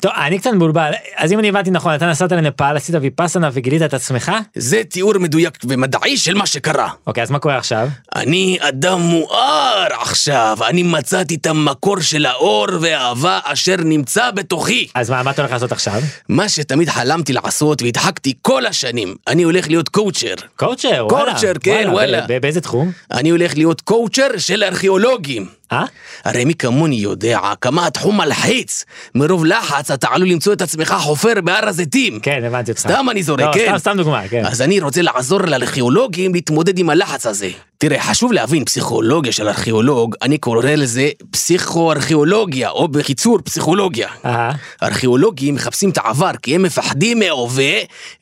טוב, 0.00 0.12
אני 0.26 0.38
קצת 0.38 0.50
מבולבל, 0.52 0.90
אז 1.16 1.32
אם 1.32 1.38
אני 1.38 1.48
הבנתי 1.48 1.70
נכון, 1.70 1.94
אתה 1.94 2.06
נסעת 2.06 2.32
לנפאל, 2.32 2.76
עשית 2.76 2.94
ויפאסנה 3.00 3.50
וגילית 3.52 3.82
את 3.82 3.94
עצמך? 3.94 4.32
זה 4.54 4.82
תיאור 4.88 5.18
מדויק 5.18 5.58
ומדעי 5.64 6.16
של 6.16 6.34
מה 6.34 6.46
שקרה. 6.46 6.88
אוקיי, 7.06 7.22
אז 7.22 7.30
מה 7.30 7.38
קורה 7.38 7.56
עכשיו? 7.58 7.88
אני 8.16 8.58
אדם 8.60 9.00
מואר 9.00 9.86
עכשיו, 10.00 10.58
אני 10.68 10.82
מצאתי 10.82 11.34
את 11.34 11.46
המקור 11.46 12.00
של 12.00 12.26
האור 12.26 12.66
והאהבה 12.80 13.38
אשר 13.44 13.76
נמצא 13.84 14.30
בתוכי. 14.30 14.88
אז 14.94 15.10
מה, 15.10 15.22
מה 15.22 15.30
אתה 15.30 15.42
הולך 15.42 15.52
לעשות 15.52 15.72
עכשיו? 15.72 16.00
מה 16.28 16.48
שתמיד 16.48 16.88
חלמתי 16.88 17.32
לעשות 17.32 17.82
והדחקתי 17.82 18.32
כל 18.42 18.66
השנים, 18.66 19.14
אני 19.28 19.42
הולך 19.42 19.68
להיות 19.68 19.88
קואוצ'ר. 19.88 20.34
קואוצ'ר, 20.56 21.06
וואלה. 21.10 21.30
קואוצ'ר, 21.30 21.52
כן, 21.60 21.88
וואלה. 21.92 22.26
באיזה 22.40 22.60
תחום? 22.60 22.92
אני 23.12 23.30
הולך 23.30 23.56
להיות 23.56 23.80
קואוצ'ר 23.80 24.28
של 24.38 24.62
ארכיאולוגים. 24.62 25.46
אה? 25.72 25.84
הרי 26.24 26.44
מי 26.44 26.54
כמוני 26.54 26.96
יודע 26.96 27.40
כמה 27.60 27.86
התחום 27.86 28.16
מלחיץ. 28.16 28.84
מרוב 29.14 29.44
לחץ 29.44 29.90
אתה 29.90 30.08
עלול 30.10 30.28
למצוא 30.28 30.52
את 30.52 30.62
עצמך 30.62 30.94
חופר 30.98 31.40
בהר 31.44 31.68
הזיתים. 31.68 32.20
כן, 32.20 32.44
הבנתי 32.44 32.70
אותך. 32.70 32.80
סתם 32.80 33.06
אני 33.10 33.22
זורק, 33.22 33.40
לא, 33.40 33.52
כן. 33.54 33.66
סתם, 33.68 33.78
סתם 33.78 33.96
דוגמה, 33.96 34.28
כן. 34.28 34.44
אז 34.46 34.62
אני 34.62 34.80
רוצה 34.80 35.02
לעזור 35.02 35.40
לארכיאולוגים 35.42 36.34
להתמודד 36.34 36.78
עם 36.78 36.90
הלחץ 36.90 37.26
הזה. 37.26 37.48
תראה, 37.78 38.02
חשוב 38.02 38.32
להבין 38.32 38.64
פסיכולוגיה 38.64 39.32
של 39.32 39.48
ארכיאולוג, 39.48 40.14
אני 40.22 40.38
קורא 40.38 40.70
לזה 40.70 41.08
פסיכו-ארכיאולוגיה, 41.30 42.70
או 42.70 42.88
בקיצור, 42.88 43.38
פסיכולוגיה. 43.44 44.08
אה, 44.24 44.50
ארכיאולוגים 44.82 45.54
מחפשים 45.54 45.90
את 45.90 45.98
העבר 45.98 46.30
כי 46.42 46.54
הם 46.54 46.62
מפחדים 46.62 47.18
מההווה 47.18 47.72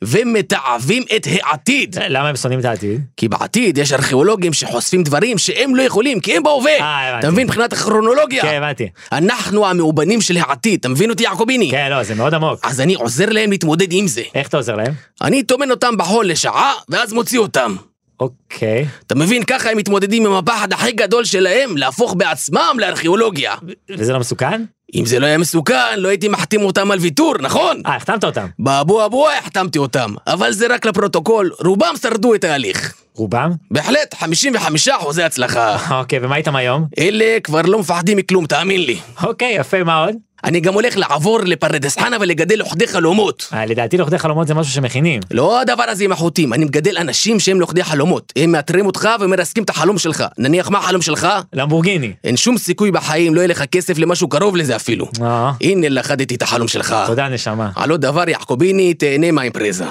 ומתעבים 0.01 1.03
את 1.15 1.27
העתיד. 1.31 1.95
למה 2.09 2.29
הם 2.29 2.35
שונאים 2.35 2.59
את 2.59 2.65
העתיד? 2.65 3.01
כי 3.17 3.27
בעתיד 3.27 3.77
יש 3.77 3.93
ארכיאולוגים 3.93 4.53
שחושפים 4.53 5.03
דברים 5.03 5.37
שהם 5.37 5.75
לא 5.75 5.81
יכולים, 5.81 6.19
כי 6.19 6.37
הם 6.37 6.43
בהווה. 6.43 6.79
אה, 6.79 7.09
הבנתי. 7.09 7.19
אתה 7.19 7.31
מבין 7.31 7.47
מבחינת 7.47 7.73
הכרונולוגיה? 7.73 8.41
כן, 8.41 8.57
הבנתי. 8.57 8.87
אנחנו 9.11 9.67
המאובנים 9.67 10.21
של 10.21 10.37
העתיד, 10.37 10.79
אתה 10.79 10.89
מבין 10.89 11.09
אותי 11.09 11.23
יעקוביני? 11.23 11.71
כן, 11.71 11.87
לא, 11.89 12.03
זה 12.03 12.15
מאוד 12.15 12.33
עמוק. 12.33 12.59
אז 12.63 12.81
אני 12.81 12.95
עוזר 12.95 13.29
להם 13.29 13.51
להתמודד 13.51 13.91
עם 13.91 14.07
זה. 14.07 14.21
איך 14.35 14.47
אתה 14.47 14.57
עוזר 14.57 14.75
להם? 14.75 14.93
אני 15.21 15.43
טומן 15.43 15.71
אותם 15.71 15.97
בחול 15.97 16.29
לשעה, 16.29 16.73
ואז 16.89 17.13
מוציא 17.13 17.39
אותם. 17.39 17.75
אוקיי. 18.19 18.85
אתה 19.07 19.15
מבין? 19.15 19.43
ככה 19.43 19.69
הם 19.71 19.77
מתמודדים 19.77 20.25
עם 20.25 20.33
הפחד 20.33 20.73
הכי 20.73 20.91
גדול 20.91 21.25
שלהם, 21.25 21.77
להפוך 21.77 22.13
בעצמם 22.17 22.77
לארכיאולוגיה. 22.79 23.53
וזה 23.89 24.13
לא 24.13 24.19
מסוכן? 24.19 24.61
אם 24.95 25.05
זה 25.05 25.19
לא 25.19 25.25
היה 25.25 25.37
מסוכן, 25.37 25.99
לא 25.99 26.07
הייתי 26.07 26.27
מחתים 26.27 26.61
אותם 26.61 26.91
על 26.91 26.99
ויתור, 26.99 27.33
נכון? 27.39 27.81
אה, 27.85 27.95
החתמת 27.95 28.23
אותם. 28.23 28.47
באבו 28.59 29.05
אבו 29.05 29.29
החתמתי 29.29 29.79
אותם, 29.79 30.13
אבל 30.27 30.51
זה 30.51 30.67
רק 30.69 30.85
לפרוטוקול, 30.85 31.51
רובם 31.59 31.93
שרדו 32.01 32.35
את 32.35 32.43
ההליך. 32.43 32.93
רובם? 33.15 33.51
בהחלט, 33.71 34.13
55 34.13 34.87
אחוזי 34.87 35.23
הצלחה. 35.23 35.77
אוקיי, 35.99 36.19
ומה 36.21 36.35
איתם 36.35 36.55
היום? 36.55 36.85
אלה 36.99 37.37
כבר 37.43 37.61
לא 37.61 37.79
מפחדים 37.79 38.17
מכלום, 38.17 38.45
תאמין 38.45 38.81
לי. 38.81 38.97
אוקיי, 39.23 39.55
יפה, 39.55 39.83
מה 39.83 40.05
עוד? 40.05 40.15
אני 40.45 40.59
גם 40.59 40.73
הולך 40.73 40.97
לעבור 40.97 41.39
לפרדס 41.39 41.97
חנה 41.97 42.17
ולגדל 42.19 42.55
לוכדי 42.55 42.87
חלומות. 42.87 43.49
אה, 43.53 43.65
לדעתי 43.65 43.97
לוכדי 43.97 44.17
חלומות 44.17 44.47
זה 44.47 44.53
משהו 44.53 44.73
שמכינים. 44.73 45.21
לא 45.31 45.61
הדבר 45.61 45.83
הזה 45.83 46.03
עם 46.03 46.11
החוטים, 46.11 46.53
אני 46.53 46.65
מגדל 46.65 46.97
אנשים 46.97 47.39
שהם 47.39 47.59
לוכדי 47.59 47.83
חלומות. 47.83 48.33
הם 48.35 48.51
מאתרים 48.51 48.85
אותך 48.85 49.09
ומרסקים 49.19 49.63
את 49.63 49.69
החלום 49.69 49.97
שלך. 49.97 50.23
נניח 50.37 50.69
מה 50.69 50.77
החלום 50.77 51.01
שלך? 51.01 51.27
למבורגיני. 51.53 52.13
אין 52.23 52.37
שום 52.37 52.57
סיכוי 52.57 52.91
בחיים, 52.91 53.35
לא 53.35 53.39
יהיה 53.39 53.47
לך 53.47 53.63
כסף 53.71 53.97
למשהו 53.97 54.27
קרוב 54.29 54.55
לזה 54.55 54.75
אפילו. 54.75 55.07
אה, 55.21 55.51
הנה 55.61 55.89
לכדתי 55.89 56.35
את 56.35 56.41
החלום 56.41 56.67
שלך. 56.67 56.95
תודה 57.05 57.29
נשמה. 57.29 57.69
על 57.75 57.91
עוד 57.91 58.01
דבר 58.01 58.29
יעקוביני, 58.29 58.93
תהנה 58.93 59.31
מהאימפרזה. 59.31 59.85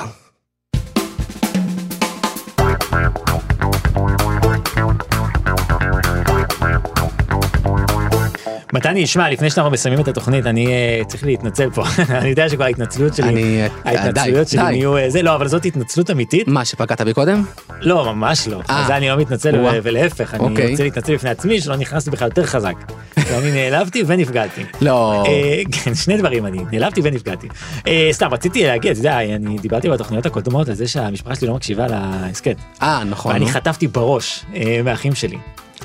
מתני, 8.74 9.00
ישמע, 9.00 9.30
לפני 9.30 9.50
שאנחנו 9.50 9.70
מסיימים 9.70 10.00
את 10.00 10.08
התוכנית, 10.08 10.46
אני 10.46 10.66
אה, 10.66 11.00
צריך 11.06 11.24
להתנצל 11.24 11.70
פה. 11.70 11.82
אני 12.18 12.28
יודע 12.28 12.48
שכבר 12.48 12.64
ההתנצלות 12.64 13.14
שלי, 13.14 13.28
אני- 13.28 13.60
ההתנצלויות 13.84 14.44
די, 14.46 14.50
שלי 14.50 14.62
די. 14.62 14.70
נהיו 14.70 14.96
אה, 14.96 15.10
זה, 15.10 15.22
לא, 15.22 15.34
אבל 15.34 15.48
זאת 15.48 15.64
התנצלות 15.64 16.10
אמיתית. 16.10 16.48
מה, 16.48 16.64
שפגעת 16.64 17.00
בי 17.00 17.12
קודם? 17.14 17.42
לא, 17.80 18.14
ממש 18.14 18.48
לא. 18.48 18.60
אה. 18.70 18.80
על 18.80 18.86
זה 18.86 18.96
אני 18.96 19.08
לא 19.08 19.16
מתנצל. 19.16 19.56
ו- 19.60 19.78
ולהפך, 19.82 20.34
אני 20.34 20.44
אוקיי. 20.44 20.70
רוצה 20.70 20.82
להתנצל 20.84 21.14
בפני 21.14 21.30
עצמי 21.30 21.60
שלא 21.60 21.76
נכנסתי 21.76 22.10
בכלל 22.10 22.28
יותר 22.28 22.46
חזק. 22.46 22.74
ואני 23.30 23.50
נעלבתי 23.70 24.02
ונפגעתי. 24.06 24.62
לא. 24.80 25.24
אה, 25.26 25.62
כן, 25.72 25.94
שני 25.94 26.16
דברים 26.18 26.46
אני, 26.46 26.58
נעלבתי 26.72 27.00
ונפגעתי. 27.04 27.48
אה, 27.86 28.08
סתם, 28.12 28.28
רציתי 28.32 28.62
להגיד, 28.66 28.90
אתה 28.90 29.00
יודע, 29.00 29.20
אני 29.36 29.58
דיברתי 29.58 29.88
בתוכניות 29.88 30.26
הקודמות 30.26 30.68
על 30.68 30.74
זה 30.74 30.88
שהמשפחה 30.88 31.34
שלי 31.34 31.48
לא 31.48 31.54
מקשיבה 31.54 31.86
להסכת. 31.86 32.56
אה, 32.82 33.04
נכון. 33.04 33.32
ואני. 33.32 33.46
חטפתי 33.48 33.86
בראש 33.88 34.44
אה, 34.54 34.80
מהאחים 34.84 35.14
שלי. 35.14 35.36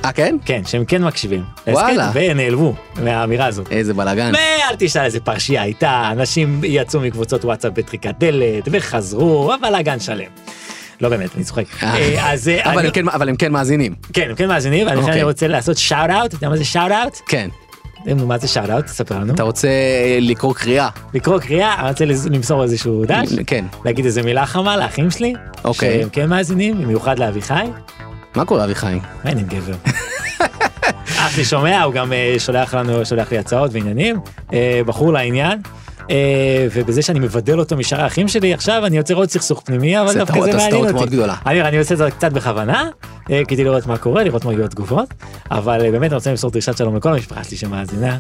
אה, 0.05 0.11
כן? 0.11 0.35
כן, 0.45 0.61
שהם 0.65 0.85
כן 0.85 1.03
מקשיבים. 1.03 1.43
וואלה. 1.67 1.93
להסכת, 1.93 2.11
ונעלבו 2.31 2.75
מהאמירה 3.03 3.45
הזאת. 3.45 3.71
איזה 3.71 3.93
בלאגן. 3.93 4.31
ואל 4.33 4.75
תשאל 4.79 5.03
איזה 5.03 5.19
פרשייה 5.19 5.61
הייתה, 5.61 6.09
אנשים 6.11 6.61
יצאו 6.63 6.99
מקבוצות 7.01 7.45
וואטסאפ 7.45 7.73
בטריקת 7.73 8.13
דלת, 8.19 8.67
וחזרו, 8.71 9.53
בלאגן 9.61 9.99
שלם. 9.99 10.29
לא 11.01 11.09
באמת, 11.09 11.29
אני 11.35 11.43
צוחק. 11.43 11.63
אה. 11.83 11.95
אה, 11.97 12.31
אז 12.33 12.49
אה, 12.49 12.71
אבל 12.73 12.85
הם 12.85 12.91
כן- 12.91 13.09
אבל 13.09 13.29
הם 13.29 13.35
כן 13.35 13.51
מאזינים. 13.51 13.95
כן, 14.13 14.27
הם 14.29 14.35
כן 14.35 14.47
מאזינים, 14.47 14.87
ולכן 14.87 14.99
אוקיי. 14.99 15.23
רוצה 15.23 15.47
לעשות 15.47 15.77
shout 15.77 16.09
out, 16.09 16.25
אתה 16.25 16.35
יודע 16.35 16.49
מה 16.49 16.57
זה 16.57 16.65
shout 16.65 16.91
out? 16.91 17.17
כן. 17.27 17.49
מה 18.27 18.37
זה 18.37 18.47
shout 18.47 18.69
out? 18.69 18.85
תספר 18.85 19.19
לנו. 19.19 19.33
אתה 19.33 19.43
רוצה 19.43 19.67
לקרוא 20.21 20.53
קריאה? 20.53 20.89
לקרוא 21.13 21.39
קריאה, 21.39 21.75
אני 21.79 21.89
רוצה 21.89 22.05
למסור 22.05 22.63
איזשהו 22.63 23.03
דש, 23.07 23.29
כן. 23.47 23.65
להגיד 23.85 24.05
איזה 24.05 24.23
מילה 24.23 24.45
חמה 24.45 24.77
לאחים 24.77 25.11
שלי, 25.11 25.33
אוקיי. 25.63 25.99
שהם 25.99 26.09
כן 26.09 26.29
מאזינים, 26.29 26.81
במיוחד 26.81 27.19
לאביחי. 27.19 27.65
מה 28.35 28.45
קורה 28.45 28.63
אביחי? 28.63 28.99
אין, 29.25 29.37
אין 29.37 29.47
גבר. 29.47 29.75
אח 31.19 31.31
שלי 31.31 31.45
שומע, 31.45 31.83
הוא 31.83 31.93
גם 31.93 32.13
אה, 32.13 32.35
שולח 32.37 32.73
לנו, 32.73 33.05
שולח 33.05 33.31
לי 33.31 33.37
הצעות 33.37 33.71
ועניינים, 33.73 34.19
אה, 34.53 34.81
בחור 34.85 35.13
לעניין. 35.13 35.61
אה, 36.09 36.67
ובזה 36.73 37.01
שאני 37.01 37.19
מבדל 37.19 37.59
אותו 37.59 37.77
משאר 37.77 38.01
האחים 38.01 38.27
שלי 38.27 38.53
עכשיו 38.53 38.85
אני 38.85 38.97
יוצר 38.97 39.13
עוד 39.13 39.29
סכסוך 39.29 39.61
פנימי 39.65 40.01
אבל 40.01 40.13
דווקא 40.13 40.41
זה 40.41 40.57
מעניין 40.57 40.95
אותי. 40.97 41.15
אני, 41.45 41.61
אני 41.61 41.77
עושה 41.77 41.93
את 41.93 41.97
זה 41.97 42.11
קצת 42.11 42.31
בכוונה 42.31 42.89
אה, 43.31 43.41
כדי 43.47 43.63
לראות 43.63 43.87
מה 43.87 43.97
קורה 43.97 44.23
לראות 44.23 44.45
מה 44.45 44.53
יהיו 44.53 44.65
התגובות 44.65 45.13
אבל 45.51 45.85
אה, 45.85 45.91
באמת 45.91 46.11
אני 46.11 46.15
רוצה 46.15 46.29
למסור 46.29 46.51
דרישת 46.51 46.77
שלום 46.77 46.95
לכל 46.95 47.13
המשפחה 47.13 47.43
שלי 47.43 47.57
שמאזינה. 47.57 48.17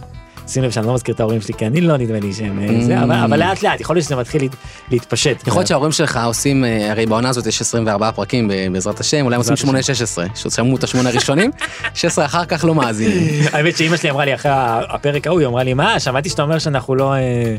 שים 0.49 0.63
לב 0.63 0.71
שאני 0.71 0.87
לא 0.87 0.93
מזכיר 0.93 1.15
את 1.15 1.19
ההורים 1.19 1.41
שלי 1.41 1.53
כי 1.53 1.67
אני 1.67 1.81
לא 1.81 1.97
נדמה 1.97 2.19
לי 2.19 2.33
שהם 2.33 2.59
אה, 2.59 2.83
זה 2.85 2.99
אבל, 3.03 3.39
לאט 3.39 3.63
לאט 3.63 3.81
יכול 3.81 3.95
להיות 3.95 4.05
שזה 4.05 4.15
מתחיל 4.15 4.41
להת- 4.41 4.55
להתפשט. 4.91 5.47
יכול 5.47 5.59
להיות 5.59 5.67
שההורים 5.67 5.91
שלך 5.91 6.19
עושים, 6.25 6.65
אה, 6.65 6.91
הרי 6.91 7.05
בעונה 7.05 7.29
הזאת 7.29 7.45
יש 7.45 7.61
24 7.61 8.11
פרקים 8.11 8.51
בעזרת 8.71 8.99
השם, 8.99 9.25
אולי 9.25 9.35
הם 9.35 9.41
עושים 9.41 9.71
בעזרת 9.73 9.97
8-16, 10.35 10.49
ששמעו 10.49 10.75
את 10.75 10.83
השמונה 10.83 11.09
הראשונים, 11.09 11.51
16 11.93 12.25
אחר 12.25 12.45
כך 12.45 12.65
לא 12.65 12.75
מאזינים. 12.75 13.27
האמת 13.51 13.77
שאימא 13.77 13.97
שלי 13.97 14.09
אמרה 14.09 14.25
לי 14.25 14.35
אחרי 14.35 14.51
הפרק 14.89 15.27
ההוא 15.27 15.39
היא 15.39 15.47
אמרה 15.47 15.63
לי 15.63 15.73
מה 15.73 15.99
שמעתי 15.99 16.29
שאתה 16.29 16.41
אומר 16.41 16.59
שאנחנו 16.59 16.95
לא 16.95 17.13
אה, 17.13 17.55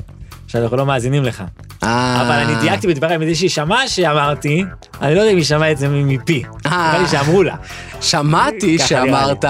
שאנחנו 0.51 0.77
לא 0.77 0.87
מאזינים 0.87 1.25
לך 1.25 1.43
אה, 1.83 2.23
אבל 2.23 2.33
אני 2.33 2.61
דייקתי 2.61 2.87
בדבריי 2.87 3.19
מזה 3.19 3.35
שהיא 3.35 3.51
שמעה 3.51 3.89
שאמרתי 3.89 4.65
אני 5.03 5.15
לא 5.15 5.21
יודע 5.21 5.33
אם 5.33 5.37
היא 5.37 5.45
שמעה 5.45 5.73
את 5.73 5.79
זה 5.79 5.89
מפי 5.89 6.43
אה. 6.67 6.89
נראה 6.93 7.03
לי 7.03 7.09
שאמרו 7.09 7.43
לה 7.43 7.55
שמעתי. 8.01 8.79
שאמרת... 8.79 9.45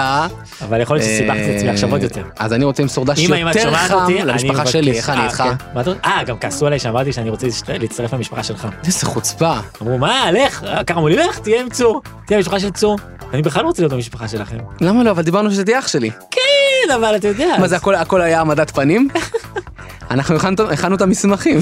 אבל 0.61 0.81
יכול 0.81 0.95
להיות 0.95 1.09
שסיבכתי 1.09 1.51
את 1.51 1.55
עצמי 1.55 1.69
עכשיו 1.69 1.91
עוד 1.91 2.03
יותר. 2.03 2.21
אה, 2.21 2.45
אז 2.45 2.53
אני 2.53 2.65
רוצה 2.65 2.83
למסור 2.83 3.05
דש 3.05 3.19
יותר 3.19 3.73
חם 3.75 3.97
למשפחה 4.25 4.65
שלי, 4.65 4.91
איך 4.91 5.09
אני 5.09 5.23
איתך? 5.23 5.43
כן. 5.75 5.91
אה 6.05 6.23
גם 6.23 6.37
כעסו 6.37 6.67
עליי 6.67 6.79
שאמרתי 6.79 7.13
שאני 7.13 7.29
רוצה 7.29 7.47
להצטרף 7.79 8.13
למשפחה 8.13 8.43
שלך 8.43 8.67
איזה 8.85 9.05
חוצפה. 9.05 9.53
אמרו 9.81 9.97
מה 9.97 10.31
לך 10.31 10.63
אמרו 10.91 11.07
לי 11.07 11.15
לך 11.15 11.39
תהיה 11.39 11.61
עם 11.61 11.69
צור 11.69 12.01
תהיה 12.25 12.37
במשפחה 12.37 12.59
של 12.59 12.69
צור 12.69 12.97
אני 13.33 13.41
בכלל 13.41 13.63
לא 13.63 13.67
רוצה 13.67 13.81
להיות 13.81 13.93
במשפחה 13.93 14.27
שלכם 14.27 14.57
למה 14.81 15.03
לא? 15.03 15.11
אבל 15.11 15.23
דיברנו 15.23 15.51
שזה 15.51 15.65
תהיה 15.65 15.79
אח 15.79 15.87
שלי. 15.87 16.11
כן 16.31 16.91
אבל 16.95 17.15
אתה 17.15 17.27
יודע 17.27 17.55
מה 17.59 17.67
זה 17.67 17.75
הכל 17.75 18.21
היה 18.21 18.37
העמדת 18.37 18.71
פנים? 18.71 19.07
אנחנו 20.11 20.35
הכנו- 20.35 20.95
את 20.95 21.01
המסמכים. 21.01 21.59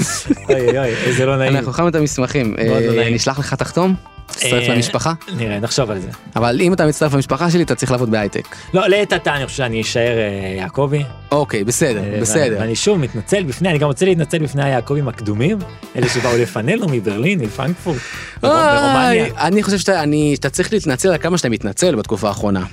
אוי 0.48 0.78
אוי 0.78 0.88
איזה 0.88 1.26
לא 1.26 1.36
נעים 1.36 1.56
אנחנו 1.56 1.70
הכנו 1.70 1.88
את 1.88 1.94
המסמכים. 1.94 2.54
לא 2.96 3.02
אה. 3.02 3.10
נשלח 3.10 3.38
לך 3.38 3.54
תחתום? 3.54 3.94
תצטרף 4.32 4.68
אה, 4.68 4.74
למשפחה? 4.74 5.12
נראה 5.36 5.60
נחשוב 5.60 5.90
על 5.90 5.98
זה 6.00 6.08
אבל 6.36 6.60
אם 6.60 6.72
אתה 6.72 6.86
מצטרף 6.86 7.14
למשפחה 7.14 7.50
שלי 7.50 7.62
אתה 7.62 7.74
צריך 7.74 7.92
לעבוד 7.92 8.10
בהייטק. 8.10 8.56
לא 8.74 8.88
לעת 8.88 9.12
עתה 9.12 9.36
אני 9.36 9.46
חושב 9.46 9.56
שאני 9.58 9.80
אשאר 9.80 10.18
אה, 10.18 10.56
יעקבי 10.58 11.02
אוקיי, 11.32 11.64
בסדר, 11.64 12.02
אה, 12.14 12.18
בסדר. 12.20 12.56
ואני 12.60 12.74
שוב 12.76 12.98
מתנצל 12.98 13.42
בפני 13.42 13.68
אני 13.70 13.78
גם 13.78 13.86
רוצה 13.86 14.04
להתנצל 14.06 14.38
בפני 14.38 14.64
היעקבים 14.64 15.08
הקדומים 15.08 15.58
אלה 15.96 16.08
שבאו 16.08 16.36
לפנינו 16.38 16.86
מברלין 16.90 17.38
מפרנקפורט 17.40 17.98
מרומניה. 18.42 19.24
אוי, 19.24 19.30
אני 19.38 19.62
חושב 19.62 19.78
שאתה 19.78 20.50
צריך 20.50 20.72
להתנצל 20.72 21.08
על 21.08 21.18
כמה 21.18 21.38
שאתה 21.38 21.48
מתנצל 21.48 21.94
בתקופה 21.94 22.28
האחרונה. 22.28 22.64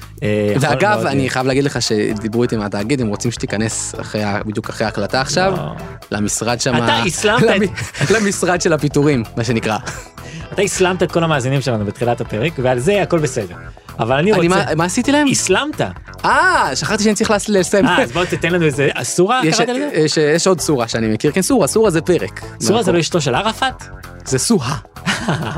ואגב, 0.59 1.05
אני. 1.05 1.29
חייב 1.29 1.47
להגיד 1.47 1.63
לך 1.63 1.81
שדיברו 1.81 2.43
איתי 2.43 2.55
מהתאגיד, 2.57 3.01
הם 3.01 3.07
רוצים 3.07 3.31
שתיכנס 3.31 3.95
בדיוק 4.45 4.69
אחרי 4.69 4.85
ההקלטה 4.85 5.21
עכשיו. 5.21 5.53
למשרד 6.11 6.61
שם... 6.61 6.75
אתה 6.83 6.97
הסלמת 6.97 7.43
את- 7.43 8.11
למ- 8.11 8.15
למשרד 8.25 8.61
של 8.61 8.73
הפיטורים, 8.73 9.23
מה 9.37 9.43
שנקרא. 9.43 9.77
אתה 10.57 10.65
הסלמת 10.65 11.03
את 11.03 11.11
כל 11.11 11.23
המאזינים 11.23 11.61
שלנו 11.61 11.85
בתחילת 11.85 12.21
הפרק 12.21 12.53
ועל 12.61 12.79
זה 12.79 13.01
הכל 13.01 13.19
בסדר 13.19 13.55
אבל 13.99 14.15
אני 14.15 14.33
אני, 14.33 14.47
רוצה 14.47 14.65
מה 14.69 14.75
מה 14.75 14.85
עשיתי 14.85 15.11
להם? 15.11 15.27
הסלמת 15.31 15.81
אה, 16.25 16.71
שכחתי 16.75 17.03
שאני 17.03 17.15
צריך 17.15 17.31
לס- 17.31 17.49
לסיים. 17.49 17.85
אה 17.85 18.03
אז 18.03 18.11
בוא 18.11 18.25
תתן 18.25 18.51
לנו 18.53 18.65
איזה 18.65 18.89
אסורה 18.93 19.41
יש- 19.43 19.57
קראת 19.57 19.69
לזה? 19.69 19.89
יש- 19.93 20.17
יש 20.17 20.47
עוד 20.47 20.59
סורה 20.59 20.87
שאני 20.87 21.07
מכיר, 21.07 21.31
כן 21.31 21.41
סורה, 21.41 21.67
סורה 21.67 21.89
זה 21.89 22.01
פרק. 22.01 22.41
סורה 22.61 22.83
זה 22.83 22.91
לא 22.91 22.99
אשתו 22.99 23.21
של 23.21 23.35
ערפאת? 23.35 23.83
זה 24.25 24.39
סוהה, 24.39 24.77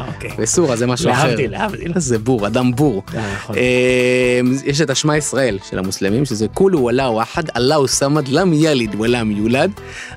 אוקיי. 0.07 0.31
וסורה 0.37 0.75
זה 0.75 0.87
משהו 0.87 1.11
אחר. 1.11 1.27
להבדיל 1.27 1.51
להבדיל. 1.51 1.91
זה 1.95 2.19
בור, 2.19 2.47
אדם 2.47 2.71
בור. 2.75 3.03
אה, 3.15 3.33
נכון. 3.35 3.55
אה, 3.57 4.39
יש 4.65 4.81
את 4.81 4.89
השמע 4.89 5.17
ישראל 5.17 5.57
של 5.69 5.79
המוסלמים, 5.79 6.25
שזה 6.25 6.47
כולו 6.53 6.79
וואלה 6.79 7.23
אחד, 7.23 7.43
אללהו 7.55 7.87
סמד, 7.87 8.27
לם 8.27 8.53
יליד 8.53 8.95
ולם 8.99 9.31
יולד, 9.31 9.71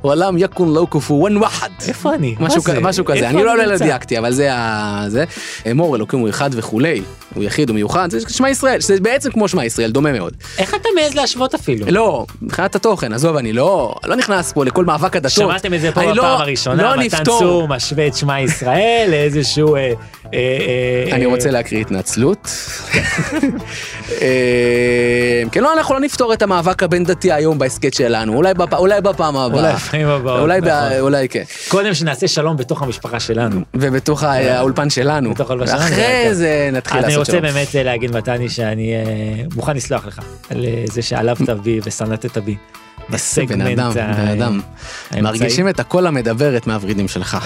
ולם 0.04 0.38
יקון 0.38 0.74
לו 0.74 0.90
כפואן 0.90 1.36
וחד. 1.36 1.68
איפה 1.88 2.14
אני? 2.14 2.34
משהו, 2.40 2.62
כזה, 3.04 3.28
אני 3.28 3.42
לא 3.42 3.54
אני 3.62 3.70
לא? 3.70 3.76
דייקתי, 3.76 4.18
אבל 4.18 4.32
זה 4.32 4.54
ה... 4.54 5.04
זה. 5.08 5.24
אמור 5.70 5.96
אלוקים 5.96 6.18
הוא 6.18 6.28
אחד 6.28 6.50
וכולי. 6.52 7.02
הוא 7.34 7.44
יחיד, 7.44 7.68
הוא 7.68 7.74
מיוחד, 7.74 8.10
זה 8.10 8.18
שמע 8.28 8.50
ישראל, 8.50 8.80
שזה 8.80 9.00
בעצם 9.00 9.30
כמו 9.30 9.48
שמע 9.48 9.64
ישראל, 9.64 9.90
דומה 9.90 10.12
מאוד. 10.12 10.32
איך 10.58 10.74
אתה 10.74 10.88
מעז 11.00 11.14
להשוות 11.14 11.54
אפילו? 11.54 11.86
לא, 11.90 12.26
מבחינת 12.42 12.74
התוכן, 12.74 13.12
עזוב, 13.12 13.36
אני 13.36 13.52
לא, 13.52 13.94
לא 14.04 14.16
נכנס 14.16 14.52
פה 14.52 14.64
לכל 14.64 14.84
מאבק 14.84 15.16
הדתות. 15.16 15.32
שמעתם 15.32 15.74
את 15.74 15.80
זה 15.80 15.92
פה 15.92 16.00
אני 16.00 16.12
בפעם 16.12 16.16
לא- 16.24 16.40
הראשונה, 16.40 16.82
לא 16.82 17.02
מתן. 17.02 17.24
צור 17.24 17.68
משווה 17.68 18.06
את 18.06 18.14
שמע 18.16 18.40
ישראל 18.40 19.10
לאיזשהו... 19.42 19.76
אה, 19.76 19.80
אה, 19.80 19.92
אה, 20.34 21.16
אני 21.16 21.24
אה, 21.24 21.30
רוצה 21.30 21.50
להקריא 21.50 21.80
התנצלות. 21.80 22.48
אה, 24.22 25.42
כן, 25.52 25.60
לא, 25.62 25.72
אנחנו 25.72 25.94
לא 25.94 26.00
נפתור 26.00 26.32
את 26.32 26.42
המאבק 26.42 26.82
הבין 26.82 27.04
דתי 27.04 27.32
היום 27.32 27.58
בהסכת 27.58 27.94
שלנו, 27.94 28.34
אולי 28.36 28.54
בפ- 28.54 28.74
אולי 28.78 29.00
בפעם 29.00 29.36
הבאה. 29.36 29.60
אולי 29.62 29.72
בפעמים 29.74 30.08
הבאות, 30.08 30.40
אולי 30.40 30.60
ב- 30.60 30.64
נכון. 30.64 31.00
אולי 31.00 31.28
כן. 31.28 31.42
קודם 31.68 31.94
שנעשה 31.94 32.28
שלום 32.28 32.56
בתוך 32.56 32.82
המשפחה 32.82 33.20
שלנו. 33.20 33.60
ובתוך 33.74 34.22
ה- 34.22 34.58
האולפן 34.58 34.90
שלנו. 34.90 35.34
בתוך 35.34 35.50
האולפן 35.50 35.66
שלנו, 35.66 35.80
ואחרי 35.80 35.96
כן. 35.96 36.32
זה 36.32 36.68
נתחיל 36.72 36.98
אז 36.98 37.04
אני 37.04 37.12
לעשות 37.12 37.18
רוצה 37.28 37.32
שלום. 37.32 37.42
באמת 37.54 37.76
אה, 37.76 37.82
להגיד 37.82 38.16
מתני 38.16 38.48
שאני 38.48 38.94
אה, 38.94 39.02
מוכן 39.56 39.76
לסלוח 39.76 40.06
לך 40.06 40.20
על 40.50 40.64
אה, 40.64 40.84
זה 40.86 41.02
שעלבת 41.02 41.50
בי 41.50 41.80
ושנאת 41.84 42.26
בי. 42.44 42.56
בן 43.12 43.16
בסגמנט 43.18 43.78
אדם, 43.78 43.90
ה- 43.90 44.12
בן 44.14 44.28
אדם. 44.42 44.60
מרגישים 45.22 45.68
את 45.68 45.80
הקול 45.80 46.06
המדבר 46.06 46.56
את 46.56 46.66
מהוורידים 46.66 47.08
שלך. 47.08 47.36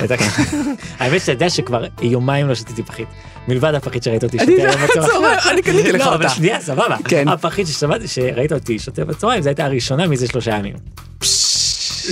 האמת 0.99 1.21
שאתה 1.21 1.33
יודע 1.33 1.51
שכבר 1.51 1.85
יומיים 2.03 2.49
לא 2.49 2.55
שתיתי 2.55 2.83
פחית. 2.83 3.09
מלבד 3.49 3.75
הפחית 3.75 4.03
שראית 4.03 4.25
אותי 4.25 4.39
שותה 4.39 4.53
היום 4.53 4.75
בצהריים. 4.91 5.39
אני 5.53 5.63
קניתי 5.63 5.93
לך 5.93 6.01
לא, 6.01 6.15
אבל 6.15 6.25
אותה. 6.25 6.29
שנייה, 6.35 6.61
סבבה. 6.61 6.97
כן. 7.09 7.29
הפחית 7.29 7.67
ששמעתי 7.67 8.09
שראית 8.09 8.53
אותי 8.53 8.79
שותה 8.79 9.05
בצהריים, 9.05 9.43
זו 9.43 9.49
הייתה 9.49 9.65
הראשונה 9.65 10.07
מזה 10.07 10.27
שלושה 10.27 10.51
ימים. 10.51 10.75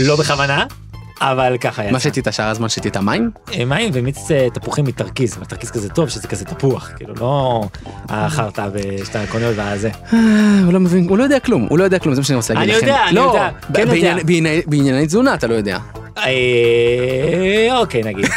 לא 0.00 0.16
בכוונה, 0.16 0.64
אבל 1.20 1.56
ככה 1.60 1.82
יצא. 1.84 1.92
מה 1.92 2.00
שתית 2.00 2.26
שאר 2.30 2.48
הזמן 2.48 2.68
שתית 2.68 2.96
מים? 2.96 3.30
אה, 3.52 3.64
מים 3.64 3.90
ומיץ 3.94 4.30
אה, 4.30 4.46
תפוחים 4.54 4.84
מתרכיז, 4.84 5.36
והתרכיז 5.38 5.70
כזה 5.70 5.88
טוב 5.88 6.08
שזה 6.08 6.28
כזה 6.28 6.44
תפוח, 6.44 6.90
כאילו 6.96 7.14
לא 7.20 7.62
החרטא 8.08 8.68
שאתה 9.04 9.20
קונה 9.30 9.46
והזה. 9.56 9.90
אה, 10.12 10.18
הוא 10.64 10.72
לא 10.72 10.80
מבין, 10.80 11.06
הוא 11.08 11.18
לא 11.18 11.22
יודע 11.22 11.40
כלום, 11.40 11.66
הוא 11.70 11.78
לא 11.78 11.84
יודע 11.84 11.98
כלום, 11.98 12.14
זה 12.14 12.20
מה 12.20 12.24
שאני 12.24 12.36
רוצה 12.36 12.54
להגיד 12.54 12.70
אני 12.70 12.78
לכם. 12.78 12.86
יודע, 12.86 13.04
אני 13.06 13.14
לא, 13.16 13.20
יודע, 13.20 13.50
כן 13.74 13.88
יודע. 13.96 14.16
בענייני- 14.66 15.06
תזונה 15.06 15.34
אתה 15.34 15.46
לא 15.46 15.54
יודע. 15.54 15.78
אוקיי 17.72 18.02
נגיד. 18.04 18.26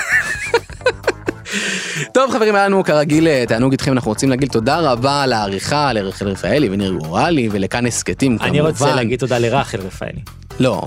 טוב 2.13 2.31
חברים 2.31 2.55
היה 2.55 2.65
לנו 2.65 2.83
כרגיל 2.83 3.27
תענוג 3.45 3.71
איתכם 3.71 3.91
אנחנו 3.91 4.11
רוצים 4.11 4.29
להגיד 4.29 4.49
תודה 4.51 4.79
רבה 4.79 5.23
על 5.23 5.33
העריכה 5.33 5.93
לרחל 5.93 6.27
רפאלי 6.27 6.69
וניר 6.71 6.91
גורלי 6.91 7.49
ולכאן 7.51 7.85
הסכתים 7.85 8.37
כמובן. 8.37 8.49
אני 8.49 8.61
רוצה 8.61 8.95
להגיד 8.95 9.19
תודה 9.19 9.37
לרחל 9.39 9.77
רפאלי. 9.79 10.19
לא 10.59 10.81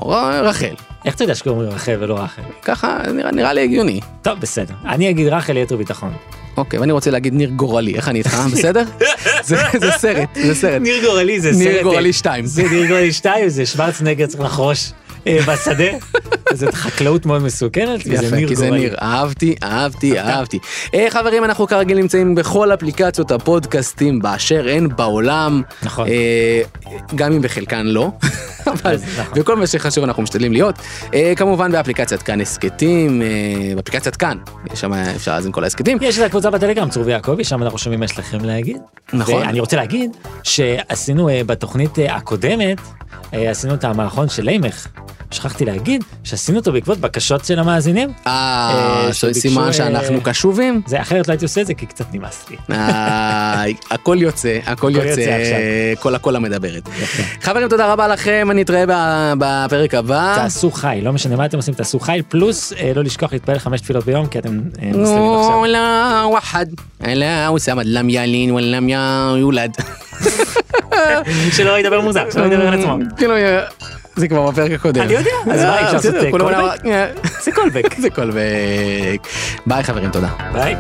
רחל 0.44 0.74
איך 1.04 1.14
אתה 1.14 1.24
יודע 1.24 1.34
שקוראים 1.34 1.70
רחל 1.70 1.96
ולא 2.00 2.18
רחל? 2.18 2.42
ככה 2.62 2.98
נראה, 3.14 3.32
נראה 3.32 3.52
לי 3.52 3.62
הגיוני. 3.62 4.00
טוב 4.22 4.40
בסדר. 4.40 4.74
אני 4.84 5.10
אגיד 5.10 5.28
רחל 5.28 5.52
ליתר 5.52 5.76
ביטחון. 5.76 6.12
אוקיי 6.56 6.78
ואני 6.78 6.92
רוצה 6.92 7.10
להגיד 7.10 7.34
ניר 7.34 7.50
גורלי 7.50 7.94
איך 7.94 8.08
אני 8.08 8.18
איתך 8.18 8.36
בסדר? 8.52 8.84
זה 9.48 9.56
זה 9.80 9.90
סרט 9.90 10.28
זה 10.34 10.54
סרט. 10.54 10.80
ניר 10.82 11.04
גורלי 11.04 11.40
זה 11.40 11.52
סרט... 11.52 11.62
ניר 11.62 11.82
גורלי 11.82 12.12
2. 12.12 12.46
זה 12.46 12.62
ניר 12.62 12.86
גורלי 12.86 13.12
2 13.12 13.48
זה 13.48 13.66
שוורצנגר 13.66 14.26
צריך 14.26 14.42
לחרוש 14.42 14.92
אה, 14.92 14.94
בשדה. 15.26 15.84
זו 16.54 16.66
חקלאות 16.72 17.26
מאוד 17.26 17.42
מסוכנת 17.42 18.00
וזה 18.06 18.26
יפה, 18.26 18.36
ניר 18.36 18.48
כי 18.48 18.56
זה. 18.56 18.70
ניר, 18.70 18.96
אהבתי, 19.02 19.54
אהבתי, 19.62 20.20
אהבתי. 20.20 20.58
אה, 20.94 21.06
חברים, 21.10 21.44
אנחנו 21.44 21.66
כרגיל 21.66 21.98
נמצאים 21.98 22.34
בכל 22.34 22.74
אפליקציות 22.74 23.30
הפודקאסטים 23.30 24.18
באשר 24.18 24.68
הן 24.68 24.88
בעולם. 24.96 25.62
נכון. 25.82 26.08
אה, 26.08 26.62
גם 27.14 27.32
אם 27.32 27.42
בחלקן 27.42 27.86
לא, 27.86 28.10
אבל 28.66 28.96
נכון. 29.18 29.40
וכל 29.40 29.56
מה 29.56 29.66
שחשוב 29.66 30.04
אנחנו 30.04 30.22
משתדלים 30.22 30.52
להיות. 30.52 30.74
אה, 31.14 31.32
כמובן 31.36 31.72
באפליקציית 31.72 32.22
כאן 32.22 32.40
הסכתים, 32.40 33.22
אה, 33.22 33.74
באפליקציית 33.76 34.16
כאן, 34.16 34.38
יש 34.72 34.80
שם 34.80 34.92
אפשר 34.92 35.32
להאזין 35.32 35.52
כל 35.52 35.64
ההסכתים. 35.64 35.98
יש 36.00 36.18
את 36.18 36.24
הקבוצה 36.24 36.50
בטלגרם 36.50 36.88
צור 36.88 37.02
ויעקבי 37.06 37.44
שם 37.44 37.62
אנחנו 37.62 37.78
שומעים 37.78 38.00
מה 38.00 38.04
יש 38.04 38.18
לכם 38.18 38.44
להגיד. 38.44 38.76
נכון. 39.12 39.42
ואני 39.42 39.60
רוצה 39.60 39.76
להגיד 39.76 40.16
שעשינו 40.42 41.28
אה, 41.28 41.44
בתוכנית 41.46 41.98
אה, 41.98 42.16
הקודמת 42.16 42.78
אה, 42.78 42.99
אה, 43.34 43.50
עשינו 43.50 43.74
את 43.74 43.84
המערכון 43.84 44.28
של 44.28 44.42
לימך. 44.42 44.86
שכחתי 45.30 45.64
להגיד 45.64 46.04
שעשינו 46.24 46.58
אותו 46.58 46.72
בעקבות 46.72 46.98
בקשות 46.98 47.44
של 47.44 47.58
המאזינים. 47.58 48.12
אה, 48.26 48.32
אה 49.06 49.12
זה 49.12 49.34
סימן 49.34 49.72
שאנחנו 49.72 50.16
אה, 50.16 50.20
קשובים? 50.20 50.82
זה 50.86 51.00
אחרת 51.00 51.28
לא 51.28 51.32
הייתי 51.32 51.44
עושה 51.44 51.60
את 51.60 51.66
זה 51.66 51.74
כי 51.74 51.86
קצת 51.86 52.04
נמאס 52.12 52.46
לי. 52.50 52.56
הכל 53.90 54.16
יוצא, 54.20 54.58
הכל 54.66 54.92
יוצא, 54.94 55.94
כל 56.00 56.14
הקולה 56.14 56.36
המדברת. 56.36 56.88
חברים, 57.42 57.68
תודה 57.68 57.92
רבה 57.92 58.08
לכם, 58.08 58.48
אני 58.50 58.62
אתראה 58.62 58.84
בפרק 59.38 59.94
הבא. 59.94 60.34
תעשו 60.36 60.70
חי, 60.70 61.00
לא 61.02 61.12
משנה 61.12 61.36
מה 61.36 61.46
אתם 61.46 61.56
עושים, 61.56 61.74
תעשו 61.74 62.00
חי, 62.00 62.20
פלוס 62.28 62.72
לא 62.94 63.04
לשכוח 63.04 63.32
להתפלל 63.32 63.58
חמש 63.58 63.80
תפילות 63.80 64.04
ביום, 64.04 64.26
כי 64.26 64.38
אתם 64.38 64.60
מוסלמים 64.94 65.32
עכשיו. 65.32 65.64
לא, 65.64 65.68
לא, 65.68 66.26
וואחד, 66.26 66.66
לא, 67.00 67.46
אוסאמה, 67.46 67.82
למ 67.84 68.08
ילין 68.10 68.58
יולד. 69.38 69.76
שלא 71.56 71.78
ידבר 71.78 72.00
מוזר 72.00 72.30
שלא 72.30 72.44
ידבר 72.44 72.68
על 72.68 72.80
עצמו. 72.80 72.96
כאילו, 73.16 73.34
זה 74.16 74.28
כבר 74.28 74.50
בפרק 74.50 74.72
הקודם. 74.72 75.00
אני 75.02 75.12
יודע, 75.12 75.30
אז 75.52 75.64
מה, 75.64 75.80
אפשר 75.80 75.92
לעשות, 75.92 76.14
callback? 76.14 76.34
אמרו, 76.34 76.68
אה, 76.86 77.06
זה 77.42 77.52
קולבק. 77.52 77.94
זה 77.98 78.10
קולבק. 78.10 79.26
ביי 79.66 79.82
חברים, 79.82 80.10
תודה. 80.10 80.28
ביי. 80.52 80.76